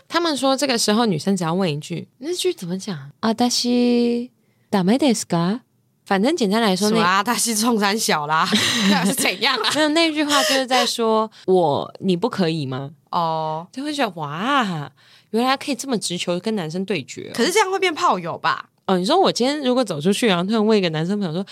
[0.09, 4.30] 他们说这个时候女生只要问一句那句怎么讲阿达西
[4.70, 5.61] 打没得斯嘎
[6.07, 8.49] 反正简单来说，那他是冲山小啦，
[8.91, 9.71] 那是怎样啊？
[9.75, 12.91] 没有那句话就是在说我你不可以吗？
[13.11, 14.91] 哦，就会觉得哇，
[15.31, 18.71] 原来可以这么直球跟男生对决，可是这样会变炮友吧？
[18.87, 21.45] 哦，你说我今天如果走出去，然后突然问一个男生朋友说。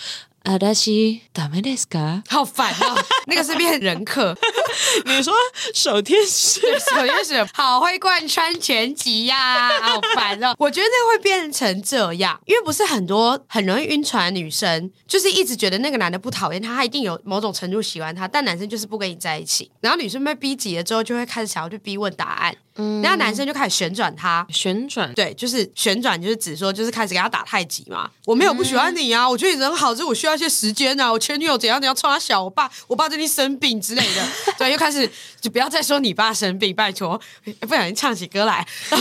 [0.43, 0.89] 啊，但是
[1.33, 2.23] ダメですか？
[2.29, 2.97] 好烦哦，
[3.27, 4.35] 那个是变人客。
[5.05, 5.33] 你说
[5.73, 10.55] 守天使， 守天使好会贯穿全集呀，啊，好烦哦。
[10.57, 19.69] 我觉得那会变成这样，因为不是很多很容易晕船的女生，就是一直觉得那个男的不讨厌他，他一定有某种程度喜欢他，但男生就是不跟你在一起。
[19.81, 22.55] 然后女生被逼急了之后，就会开始想要去逼问答案。
[22.76, 28.10] 嗯，那男生就开始旋转他，旋转，对，就是旋转，就是指说，就是开始给他打太极嘛。
[28.26, 31.12] 我没有不喜欢你啊，嗯、我觉得你人好，只是我需要一些时间啊。
[31.12, 34.26] 我前女友怎样怎样，冲他小，我爸，我爸最近生病之类的，
[34.58, 35.08] 对，又开始
[35.40, 37.20] 就不要再说你爸生病，拜托，
[37.60, 38.66] 不小心唱起歌来。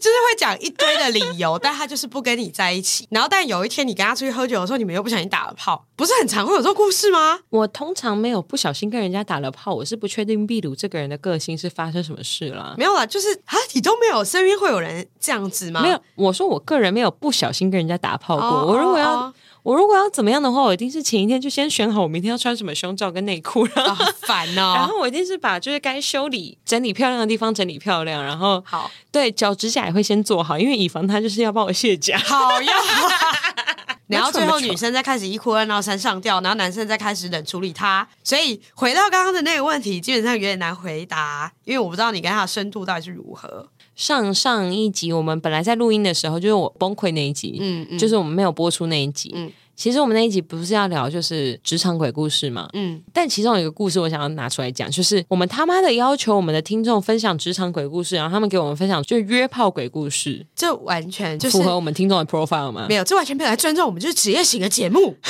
[0.00, 3.06] 就是会讲一堆的理由，但他就是不跟你在一起。
[3.10, 7.38] 然后，但有一天你跟他出去喝酒的时候，你们又不小心打了炮，不是很常会有这种故事吗？
[7.50, 12.74] 我通常没有不小心跟人家打了炮，我是不确定秘鲁这个人的个性是发生什么事了。
[12.78, 15.82] 没有啦，就是啊，你都没有身边会有人这样子吗？
[15.82, 18.46] 没有，我说我个人没有不小心跟人家打炮过。
[18.46, 19.32] Oh, 我如果要。
[19.62, 19.74] Oh, oh.
[19.74, 24.74] 我如果要怎么样的话，我一定是前一天就先选好我明天要穿什么胸罩跟内裤，然 后烦哦。
[24.74, 32.18] 然后我一定是把就是该修理、整理漂亮的地方整理漂亮，然后好对脚指甲也会先做好，因为以防他就是要帮我卸甲。
[32.24, 32.72] 好呀。
[34.10, 38.04] 然后最后女生再开始一哭二闹三上吊，然后男生再开始冷处理他。
[38.24, 43.68] 所以回到刚刚的那个问题，基本上有点难回答，因为我不知道你跟他的深度到底是如何。
[44.00, 49.30] 上上一集我们本来在录音的时候，就是我崩溃那一集，嗯嗯就是我们没有播出那一集。
[49.34, 62.84] 嗯其实我们那一集不是要聊就是职场鬼故事嘛，嗯，但其中有一个故事我想要拿出来讲，就是我们他妈的要求我们的听众分享职场鬼故事，然后他们给我们分享就是约炮鬼故事，这完全就是符合我们听众的 profile 吗？
[62.90, 65.16] 没有，这完全没有来尊重我们，就是职业型的节目。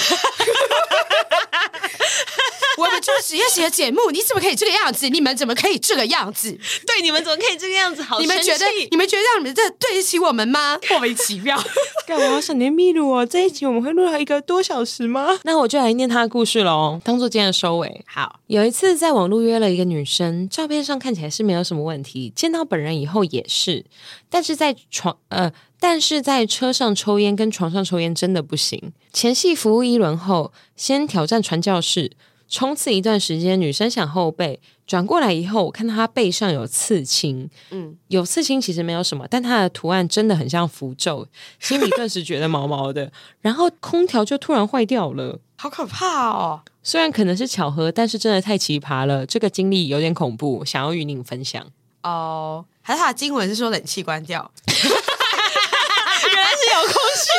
[3.01, 5.09] 我们就是职业型的节目，你怎么可以这个样子？
[5.09, 6.53] 你们怎么可以这个样子？
[6.86, 8.03] 对，你们怎么可以这个样子？
[8.03, 10.78] 好，你们觉得你们觉得让你们这对得起我们吗？
[10.90, 11.59] 莫名其妙。
[12.07, 13.24] 干嘛要想念秘鲁哦？
[13.24, 15.40] 这一集我们会录到一个多小时吗？
[15.44, 18.05] 那我就来念他的故事喽，当做今天的收尾。
[18.07, 23.86] 好，有一次在网络约了一个女生，照片上看起来是没有什么问题，见到本人以后也是，
[24.28, 28.92] 但是在床呃，但是在车上抽烟跟床上抽烟真的不行。
[29.11, 32.11] 前戏服务一轮后，先挑战传教士。
[32.51, 41.26] 冲刺一段时间，女生想后背，转过来以后，我看到她背上有刺青，嗯，有刺青其实没有什么，但它的图案真的很像符咒，
[41.61, 43.12] 心里顿时觉得毛毛的。
[43.40, 46.61] 然后空调就突然坏掉了，好可怕哦！
[46.82, 51.64] 虽然可能是巧合，但是真的太奇葩了，这个经历有点恐怖，想要与您分享。
[52.03, 57.30] 哦，还是他的经文是说冷气关掉， 原来是遥控器。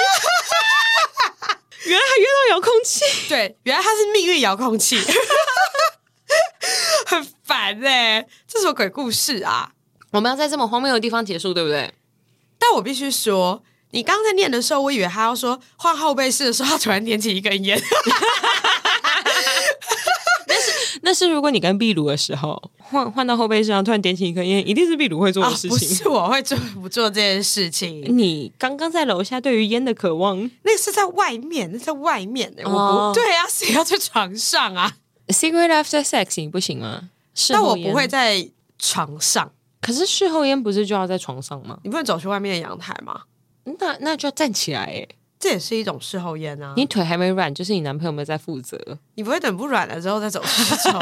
[1.86, 5.00] 原来还约到遥控器， 对，原来他是命运遥控器，
[7.08, 9.72] 很烦哎、欸，这是什么鬼故事啊？
[10.12, 11.94] 我们要在这么荒谬的地方结束，对不对？
[12.60, 17.82] 但我必须说，你刚才念的时候，我以为他要说换后背式的时候，他突然点起一根烟。
[21.02, 25.70] 那是如果你跟壁炉的时候换换到后背上，突然点起一根烟，一定是壁炉会做的事情。
[25.70, 28.04] 哦、不是我会做不做这件事情。
[28.16, 32.64] 你刚刚在楼下对于烟的渴望，那个是在外面，那是在外面的。
[32.64, 34.93] 哦、我不对啊，谁要在床上啊
[35.28, 37.10] ？Secret after sex 你不行吗？
[37.49, 39.52] 但我不会在床上。
[39.82, 41.80] 可是事后烟不是就要在床上吗？
[41.84, 43.22] 你不能走去外面的阳台吗？
[43.64, 45.08] 那那就要站起来哎。
[45.42, 46.74] 这也是一种事后烟啊！
[46.78, 48.80] 你腿还没软，就是你男朋友没有在负责。
[49.16, 51.00] 你不会等不软了之后再走去走？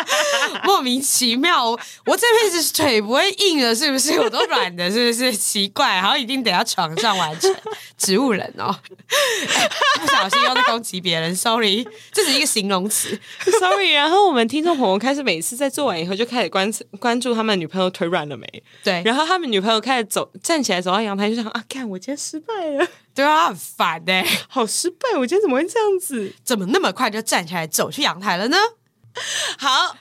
[0.64, 4.18] 莫名其妙，我这辈子腿不会硬了，是不是？
[4.18, 5.32] 我都软的，是不是？
[5.36, 7.54] 奇怪，好像一定得要床上完成。
[7.98, 9.68] 植物人哦，欸、
[10.00, 13.18] 不小心又在攻击别人，sorry，这是一个形容词，
[13.60, 13.92] sorry。
[13.92, 18.46] 然后我们听众朋友开始每次在做完以后就开始关关注他们女朋友腿软了没？
[18.82, 22.86] 对，然后他们女朋友开始走站起来走到阳台就想啊，看我今天失败了。
[23.14, 25.16] 对啊，很烦哎、欸，好失败！
[25.18, 26.34] 我今天怎么会这样子？
[26.42, 28.56] 怎么那么快就站起来走去阳台了呢？
[29.56, 29.96] 好，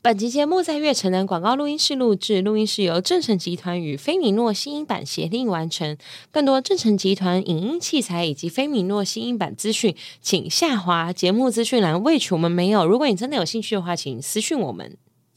[0.00, 5.98] 本集节目在月城南广告录音室录制，录音室由正成集团与菲米诺新音版协力完成。
[6.30, 12.00] 更多正成集团影音器材以及菲米诺新音版资讯，请下滑节目资讯栏。
[12.02, 12.86] 未取我们没有。
[12.86, 14.96] 如果你真的有兴趣的话，请私讯我们。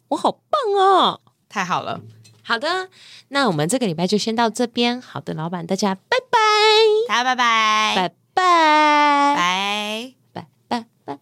[0.10, 0.42] 我好棒
[0.80, 1.22] 哦！
[1.50, 2.02] 太好了。
[2.44, 2.90] 好的，
[3.30, 5.02] 那我们这个礼拜就先到这边。
[5.02, 6.40] 好的，老板，大家拜拜，
[7.08, 10.16] 大家拜拜，拜拜，拜。
[10.34, 11.20] 拜拜拜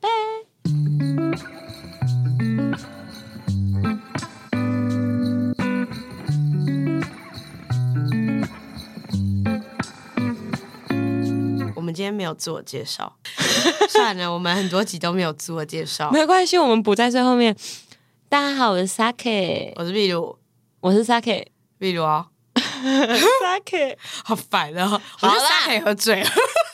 [0.00, 0.08] 拜。
[11.74, 13.16] 我们今天没有自我介绍，
[13.90, 17.54] 算了，我们很多集都没有自我介绍，没关系，我们补在最后面。
[18.28, 20.38] 大家好，我是 Saki，我是秘鲁。
[20.80, 21.46] 我是 Sake，
[21.78, 22.26] 比如啊
[23.42, 25.00] Sake 好烦哦！
[25.20, 26.28] 我觉得 Sake 喝醉了，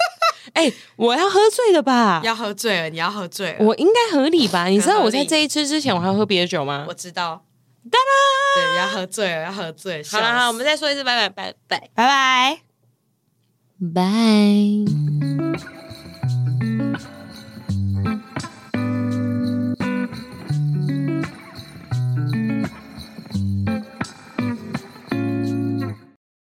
[0.54, 2.20] 哎、欸，我要喝醉的吧？
[2.24, 4.66] 要喝醉了，你要喝醉了，我应该合理吧？
[4.72, 6.84] 你知道我在这一支之前我还要喝别的酒吗？
[6.88, 7.44] 我知道，
[7.90, 10.02] 哒啦，对，要喝醉了，要喝醉。
[10.04, 12.60] 好了，好，我们再说一次，拜拜，拜拜，拜拜，
[13.94, 15.81] 拜。